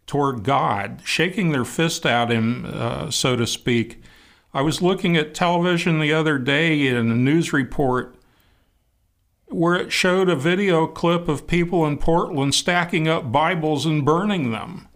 toward 0.07 0.43
God, 0.43 1.01
shaking 1.03 1.51
their 1.51 1.65
fist 1.65 2.05
at 2.05 2.31
Him, 2.31 2.65
uh, 2.65 3.11
so 3.11 3.35
to 3.35 3.45
speak. 3.45 4.01
I 4.53 4.61
was 4.61 4.81
looking 4.81 5.17
at 5.17 5.33
television 5.33 5.99
the 5.99 6.13
other 6.13 6.37
day 6.37 6.87
in 6.87 6.95
a 6.95 7.03
news 7.03 7.51
report 7.51 8.15
where 9.51 9.75
it 9.75 9.91
showed 9.91 10.29
a 10.29 10.35
video 10.35 10.87
clip 10.87 11.27
of 11.27 11.47
people 11.47 11.85
in 11.85 11.97
Portland 11.97 12.55
stacking 12.55 13.07
up 13.07 13.31
Bibles 13.31 13.85
and 13.85 14.05
burning 14.05 14.51
them. 14.51 14.87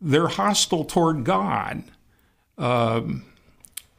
They're 0.00 0.28
hostile 0.28 0.84
toward 0.84 1.24
God, 1.24 1.84
um, 2.56 3.24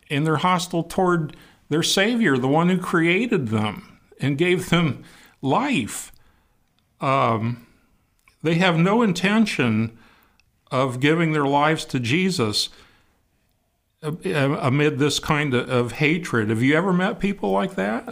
and 0.09 0.25
they're 0.25 0.37
hostile 0.37 0.83
toward 0.83 1.35
their 1.69 1.83
Savior, 1.83 2.37
the 2.37 2.47
one 2.47 2.69
who 2.69 2.77
created 2.77 3.49
them 3.49 3.99
and 4.19 4.37
gave 4.37 4.69
them 4.69 5.03
life. 5.41 6.11
Um, 7.01 7.65
they 8.41 8.55
have 8.55 8.77
no 8.77 9.01
intention 9.01 9.97
of 10.71 10.99
giving 10.99 11.31
their 11.31 11.45
lives 11.45 11.83
to 11.85 11.99
Jesus 11.99 12.69
uh, 14.03 14.11
amid 14.23 14.99
this 14.99 15.19
kind 15.19 15.53
of 15.53 15.93
hatred. 15.93 16.49
Have 16.49 16.61
you 16.61 16.75
ever 16.75 16.93
met 16.93 17.19
people 17.19 17.51
like 17.51 17.75
that? 17.75 18.07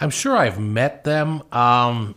I'm 0.00 0.10
sure 0.10 0.36
I've 0.36 0.58
met 0.58 1.04
them. 1.04 1.42
Um, 1.52 2.14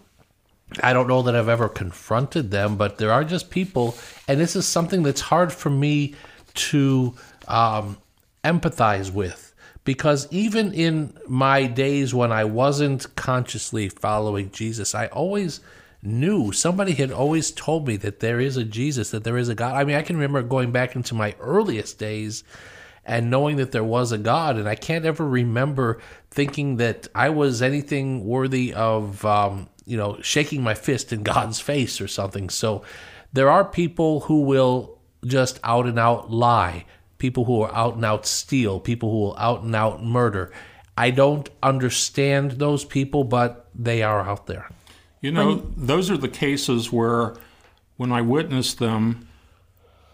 I 0.81 0.93
don't 0.93 1.07
know 1.07 1.21
that 1.23 1.35
I've 1.35 1.49
ever 1.49 1.69
confronted 1.69 2.49
them, 2.49 2.77
but 2.77 2.97
there 2.97 3.11
are 3.11 3.23
just 3.23 3.51
people, 3.51 3.95
and 4.27 4.39
this 4.39 4.55
is 4.55 4.65
something 4.65 5.03
that's 5.03 5.21
hard 5.21 5.51
for 5.51 5.69
me 5.69 6.15
to 6.55 7.13
um, 7.47 7.97
empathize 8.43 9.11
with 9.11 9.53
because 9.83 10.27
even 10.31 10.73
in 10.73 11.13
my 11.27 11.65
days 11.65 12.13
when 12.13 12.31
I 12.31 12.45
wasn't 12.45 13.13
consciously 13.15 13.89
following 13.89 14.49
Jesus, 14.51 14.95
I 14.95 15.07
always 15.07 15.59
knew 16.01 16.51
somebody 16.51 16.93
had 16.93 17.11
always 17.11 17.51
told 17.51 17.87
me 17.87 17.97
that 17.97 18.19
there 18.19 18.39
is 18.39 18.57
a 18.57 18.63
Jesus, 18.63 19.11
that 19.11 19.23
there 19.23 19.37
is 19.37 19.49
a 19.49 19.55
God. 19.55 19.75
I 19.75 19.83
mean, 19.83 19.95
I 19.95 20.01
can 20.01 20.15
remember 20.15 20.41
going 20.41 20.71
back 20.71 20.95
into 20.95 21.15
my 21.15 21.35
earliest 21.39 21.99
days 21.99 22.43
and 23.05 23.29
knowing 23.29 23.57
that 23.57 23.71
there 23.71 23.83
was 23.83 24.11
a 24.11 24.17
God, 24.17 24.57
and 24.57 24.67
I 24.67 24.75
can't 24.75 25.05
ever 25.05 25.27
remember 25.27 25.99
thinking 26.31 26.77
that 26.77 27.07
I 27.13 27.29
was 27.29 27.61
anything 27.61 28.25
worthy 28.25 28.73
of, 28.73 29.25
um, 29.25 29.69
you 29.85 29.97
know, 29.97 30.17
shaking 30.21 30.63
my 30.63 30.73
fist 30.73 31.11
in 31.11 31.23
God's 31.33 31.59
face 31.59 31.99
or 31.99 32.07
something. 32.07 32.49
So 32.49 32.83
there 33.33 33.49
are 33.49 33.65
people 33.65 34.21
who 34.21 34.41
will 34.41 34.99
just 35.25 35.59
out 35.63 35.85
and 35.85 35.99
out 35.99 36.31
lie, 36.31 36.85
people 37.17 37.45
who 37.45 37.61
are 37.61 37.73
out 37.73 37.95
and 37.95 38.05
out 38.05 38.25
steal, 38.25 38.79
people 38.79 39.11
who 39.11 39.19
will 39.19 39.37
out 39.37 39.63
and 39.63 39.75
out 39.75 40.03
murder. 40.03 40.51
I 40.97 41.09
don't 41.09 41.49
understand 41.61 42.51
those 42.51 42.85
people, 42.85 43.23
but 43.23 43.67
they 43.73 44.03
are 44.03 44.21
out 44.21 44.45
there. 44.45 44.69
You 45.21 45.31
know, 45.31 45.71
those 45.77 46.11
are 46.11 46.17
the 46.17 46.27
cases 46.27 46.91
where 46.91 47.35
when 47.95 48.11
I 48.11 48.21
witness 48.21 48.73
them, 48.73 49.27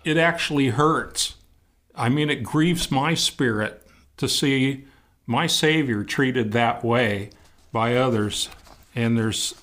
it 0.04 0.18
actually 0.18 0.70
hurts. 0.70 1.36
I 2.00 2.10
mean, 2.10 2.30
it 2.30 2.44
grieves 2.44 2.90
my 2.90 3.14
spirit 3.14 3.86
to 4.18 4.30
see 4.30 4.86
my 5.28 5.48
Savior 5.48 6.04
treated 6.04 6.54
that 6.54 6.84
way 6.84 7.30
by 7.72 7.96
others. 7.96 8.50
And 8.96 9.18
there's 9.18 9.54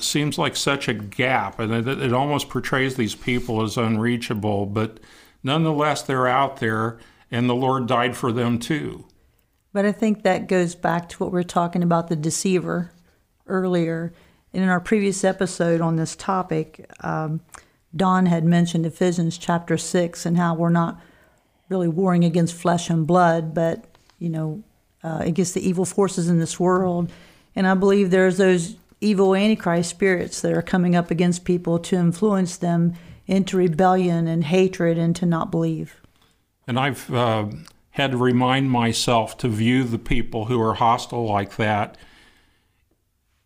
seems 0.00 0.36
like 0.36 0.56
such 0.56 0.88
a 0.88 0.94
gap, 0.94 1.58
and 1.58 1.72
it, 1.72 1.86
it 1.86 2.12
almost 2.12 2.48
portrays 2.48 2.96
these 2.96 3.14
people 3.14 3.62
as 3.62 3.76
unreachable. 3.76 4.66
But 4.66 5.00
nonetheless, 5.42 6.02
they're 6.02 6.28
out 6.28 6.58
there, 6.58 6.98
and 7.30 7.48
the 7.48 7.54
Lord 7.54 7.86
died 7.86 8.16
for 8.16 8.32
them 8.32 8.58
too. 8.58 9.06
But 9.72 9.84
I 9.84 9.92
think 9.92 10.22
that 10.22 10.48
goes 10.48 10.74
back 10.74 11.08
to 11.10 11.18
what 11.18 11.32
we 11.32 11.40
are 11.40 11.44
talking 11.44 11.82
about 11.82 12.08
the 12.08 12.16
deceiver 12.16 12.92
earlier. 13.46 14.12
And 14.52 14.62
in 14.62 14.68
our 14.68 14.80
previous 14.80 15.22
episode 15.22 15.80
on 15.80 15.96
this 15.96 16.16
topic, 16.16 16.90
um, 17.00 17.40
Don 17.94 18.26
had 18.26 18.44
mentioned 18.44 18.84
Ephesians 18.84 19.38
chapter 19.38 19.78
6 19.78 20.26
and 20.26 20.36
how 20.36 20.54
we're 20.54 20.70
not 20.70 21.00
really 21.70 21.88
warring 21.88 22.24
against 22.24 22.54
flesh 22.54 22.90
and 22.90 23.06
blood, 23.06 23.54
but, 23.54 23.84
you 24.18 24.28
know, 24.28 24.62
uh, 25.02 25.18
against 25.20 25.54
the 25.54 25.66
evil 25.66 25.86
forces 25.86 26.28
in 26.28 26.38
this 26.38 26.60
world. 26.60 27.10
And 27.56 27.66
I 27.66 27.74
believe 27.74 28.10
there's 28.10 28.36
those 28.36 28.76
evil 29.00 29.34
antichrist 29.34 29.88
spirits 29.88 30.42
that 30.42 30.52
are 30.52 30.60
coming 30.62 30.94
up 30.94 31.10
against 31.10 31.44
people 31.44 31.78
to 31.78 31.96
influence 31.96 32.58
them 32.58 32.94
into 33.26 33.56
rebellion 33.56 34.26
and 34.26 34.44
hatred 34.44 34.98
and 34.98 35.16
to 35.16 35.24
not 35.24 35.50
believe. 35.50 35.96
And 36.66 36.78
I've 36.78 37.10
uh, 37.12 37.46
had 37.92 38.10
to 38.10 38.16
remind 38.16 38.70
myself 38.70 39.38
to 39.38 39.48
view 39.48 39.84
the 39.84 39.98
people 39.98 40.46
who 40.46 40.60
are 40.60 40.74
hostile 40.74 41.26
like 41.26 41.56
that 41.56 41.96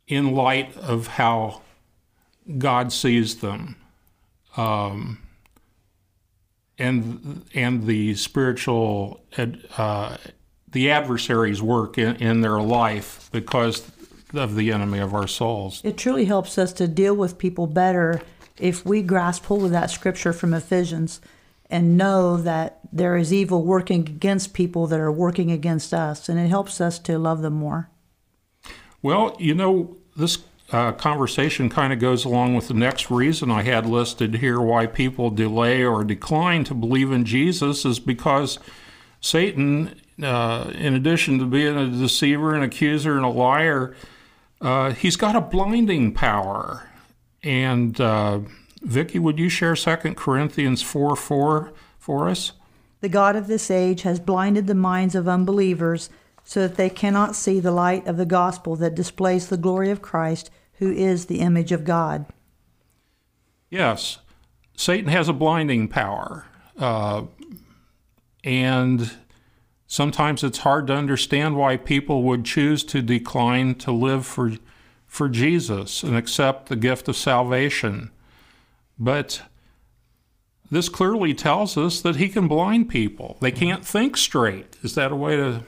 in 0.07 0.35
light 0.35 0.77
of 0.77 1.07
how 1.07 1.63
God 2.59 2.93
sees 2.93 3.37
them. 3.37 3.77
Um, 4.57 5.24
and 6.79 7.45
and 7.55 7.87
the 7.87 8.15
spiritual 8.15 9.21
uh, 9.77 10.17
the 10.73 10.91
adversaries 10.91 11.63
work 11.63 11.99
in, 11.99 12.17
in 12.17 12.41
their 12.41 12.61
life 12.61 13.29
because 13.33 13.91
of 14.35 14.57
the 14.57 14.73
enemy 14.73 14.99
of 14.99 15.15
our 15.15 15.29
souls. 15.29 15.81
It 15.85 15.97
truly 15.97 16.25
helps 16.25 16.59
us 16.59 16.73
to 16.75 16.89
deal 16.89 17.15
with 17.15 17.39
people 17.39 17.67
better 17.67 18.21
if 18.59 18.85
we 18.85 19.03
grasp 19.03 19.45
hold 19.45 19.65
of 19.65 19.71
that 19.71 19.91
scripture 19.91 20.33
from 20.33 20.53
Ephesians 20.53 21.21
and 21.71 21.97
know 21.97 22.37
that 22.37 22.81
there 22.93 23.17
is 23.17 23.33
evil 23.33 23.65
working 23.65 24.01
against 24.01 24.53
people 24.53 24.87
that 24.87 25.01
are 25.01 25.11
working 25.11 25.51
against 25.51 25.95
us, 25.95 26.29
and 26.29 26.39
it 26.39 26.49
helps 26.49 26.81
us 26.81 26.99
to 27.01 27.19
love 27.19 27.43
them 27.43 27.55
more. 27.55 27.91
Well, 29.03 29.37
you 29.39 29.55
know, 29.55 29.97
this 30.17 30.39
uh, 30.72 30.92
conversation 30.92 31.68
kind 31.68 31.92
of 31.92 31.98
goes 31.98 32.24
along 32.24 32.55
with 32.55 32.68
the 32.68 32.74
next 32.74 33.11
reason 33.11 33.50
I 33.50 33.62
had 33.62 33.87
listed 33.87 34.37
here 34.37 34.61
why 34.61 34.87
people 34.87 35.31
delay 35.31 35.85
or 35.85 36.05
decline 36.05 36.64
to 36.64 36.74
believe 36.74 37.12
in 37.12 37.24
Jesus 37.24 37.85
is 37.85 37.98
because 37.98 38.59
Satan, 39.20 40.00
uh, 40.22 40.70
in 40.74 40.94
addition 40.94 41.38
to 41.38 41.46
being 41.46 41.77
a 41.77 41.87
deceiver, 41.87 42.55
an 42.55 42.62
accuser, 42.62 43.16
and 43.16 43.24
a 43.24 43.29
liar, 43.29 43.94
uh, 44.61 44.92
he's 44.92 45.16
got 45.16 45.37
a 45.37 45.40
blinding 45.40 46.12
power. 46.12 46.88
And 47.42 48.00
uh, 48.00 48.40
Vicki, 48.83 49.18
would 49.18 49.38
you 49.38 49.48
share 49.48 49.77
2 49.77 49.96
Corinthians 50.14 50.83
4 50.83 51.14
4 51.14 51.72
for 51.98 52.29
us? 52.29 52.53
The 53.00 53.09
God 53.11 53.37
of 53.37 53.48
this 53.48 53.70
age 53.70 54.03
has 54.03 54.18
blinded 54.18 54.66
the 54.66 54.74
minds 54.74 55.14
of 55.14 55.29
unbelievers 55.29 56.09
so 56.44 56.61
that 56.61 56.76
they 56.76 56.90
cannot 56.90 57.35
see 57.35 57.59
the 57.59 57.72
light 57.72 58.07
of 58.07 58.18
the 58.18 58.26
gospel 58.26 58.76
that 58.76 58.94
displays 58.94 59.48
the 59.48 59.57
glory 59.57 59.90
of 59.90 60.02
Christ, 60.02 60.50
who 60.74 60.92
is 60.92 61.26
the 61.26 61.40
image 61.40 61.72
of 61.72 61.85
God. 61.85 62.26
Yes, 63.70 64.18
Satan 64.76 65.09
has 65.09 65.28
a 65.28 65.33
blinding 65.33 65.88
power. 65.88 66.46
Uh, 66.78 67.24
and 68.44 69.12
sometimes 69.87 70.44
it's 70.44 70.59
hard 70.59 70.87
to 70.88 70.94
understand 70.94 71.57
why 71.57 71.78
people 71.78 72.22
would 72.24 72.44
choose 72.44 72.85
to 72.85 73.00
decline 73.00 73.74
to 73.76 73.90
live 73.90 74.26
for, 74.26 74.52
for 75.07 75.28
Jesus 75.28 76.02
and 76.02 76.14
accept 76.14 76.68
the 76.68 76.76
gift 76.76 77.09
of 77.09 77.16
salvation. 77.16 78.11
But 78.98 79.42
this 80.70 80.88
clearly 80.88 81.33
tells 81.35 81.78
us 81.78 82.00
that 82.02 82.16
he 82.16 82.28
can 82.28 82.48
blind 82.48 82.88
people. 82.88 83.38
They 83.40 83.50
can't 83.50 83.85
think 83.85 84.16
straight. 84.16 84.76
Is 84.83 84.94
that 84.94 85.12
a 85.12 85.16
way 85.16 85.37
to 85.37 85.64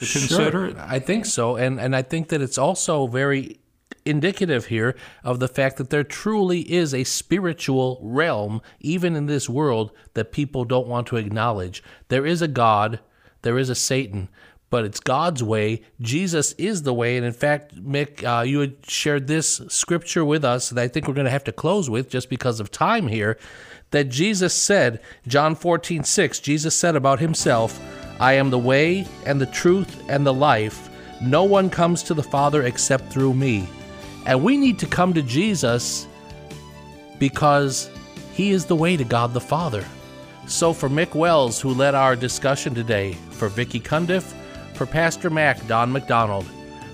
to 0.00 0.06
consider 0.06 0.50
sure. 0.50 0.66
it? 0.66 0.76
I 0.76 0.98
think 0.98 1.26
so, 1.26 1.56
and 1.56 1.80
and 1.80 1.94
I 1.94 2.02
think 2.02 2.28
that 2.28 2.42
it's 2.42 2.58
also 2.58 3.06
very 3.06 3.60
indicative 4.04 4.66
here 4.66 4.96
of 5.22 5.40
the 5.40 5.48
fact 5.48 5.76
that 5.76 5.90
there 5.90 6.04
truly 6.04 6.60
is 6.72 6.94
a 6.94 7.04
spiritual 7.04 7.98
realm, 8.02 8.62
even 8.80 9.16
in 9.16 9.26
this 9.26 9.48
world, 9.48 9.92
that 10.14 10.32
people 10.32 10.64
don't 10.64 10.86
want 10.86 11.06
to 11.08 11.16
acknowledge. 11.16 11.82
There 12.08 12.26
is 12.26 12.42
a 12.42 12.48
God, 12.48 13.00
there 13.42 13.58
is 13.58 13.70
a 13.70 13.74
Satan, 13.74 14.28
but 14.70 14.84
it's 14.84 15.00
God's 15.00 15.42
way. 15.42 15.82
Jesus 16.00 16.52
is 16.52 16.82
the 16.82 16.94
way. 16.94 17.16
And 17.16 17.26
in 17.26 17.32
fact, 17.32 17.74
Mick, 17.74 18.24
uh, 18.24 18.42
you 18.42 18.60
had 18.60 18.86
shared 18.86 19.26
this 19.26 19.60
scripture 19.68 20.24
with 20.24 20.44
us 20.44 20.70
that 20.70 20.82
I 20.82 20.88
think 20.88 21.08
we're 21.08 21.14
going 21.14 21.24
to 21.24 21.30
have 21.30 21.44
to 21.44 21.52
close 21.52 21.90
with 21.90 22.08
just 22.08 22.30
because 22.30 22.60
of 22.60 22.70
time 22.70 23.08
here. 23.08 23.36
That 23.90 24.04
Jesus 24.04 24.54
said, 24.54 25.00
John 25.26 25.56
14, 25.56 26.04
6, 26.04 26.38
Jesus 26.38 26.76
said 26.76 26.94
about 26.94 27.18
himself, 27.18 27.80
I 28.20 28.34
am 28.34 28.50
the 28.50 28.58
way 28.58 29.06
and 29.24 29.40
the 29.40 29.46
truth 29.46 30.04
and 30.08 30.24
the 30.24 30.34
life. 30.34 30.90
No 31.22 31.44
one 31.44 31.70
comes 31.70 32.02
to 32.04 32.14
the 32.14 32.22
Father 32.22 32.64
except 32.64 33.10
through 33.10 33.34
me. 33.34 33.66
And 34.26 34.44
we 34.44 34.58
need 34.58 34.78
to 34.80 34.86
come 34.86 35.14
to 35.14 35.22
Jesus 35.22 36.06
because 37.18 37.90
he 38.34 38.50
is 38.50 38.66
the 38.66 38.76
way 38.76 38.96
to 38.96 39.04
God 39.04 39.32
the 39.32 39.40
Father. 39.40 39.84
So 40.46 40.72
for 40.72 40.88
Mick 40.88 41.14
Wells, 41.14 41.60
who 41.60 41.70
led 41.70 41.94
our 41.94 42.14
discussion 42.14 42.74
today, 42.74 43.14
for 43.30 43.48
Vicki 43.48 43.80
Cundiff, 43.80 44.34
for 44.74 44.84
Pastor 44.84 45.30
Mac 45.30 45.66
Don 45.66 45.90
McDonald, 45.90 46.46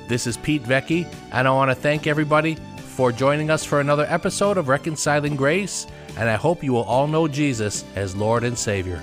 this 0.09 0.27
is 0.27 0.37
Pete 0.37 0.63
Vecchi, 0.63 1.13
and 1.33 1.49
I 1.49 1.51
want 1.51 1.71
to 1.71 1.75
thank 1.75 2.07
everybody 2.07 2.57
for 2.77 3.11
joining 3.11 3.51
us 3.51 3.65
for 3.65 3.81
another 3.81 4.07
episode 4.09 4.59
of 4.59 4.69
Reconciling 4.69 5.35
Grace, 5.35 5.87
and 6.17 6.29
I 6.29 6.37
hope 6.37 6.63
you 6.63 6.73
will 6.73 6.85
all 6.85 7.09
know 7.09 7.27
Jesus 7.27 7.85
as 7.97 8.15
Lord 8.15 8.45
and 8.45 8.57
Savior. 8.57 9.03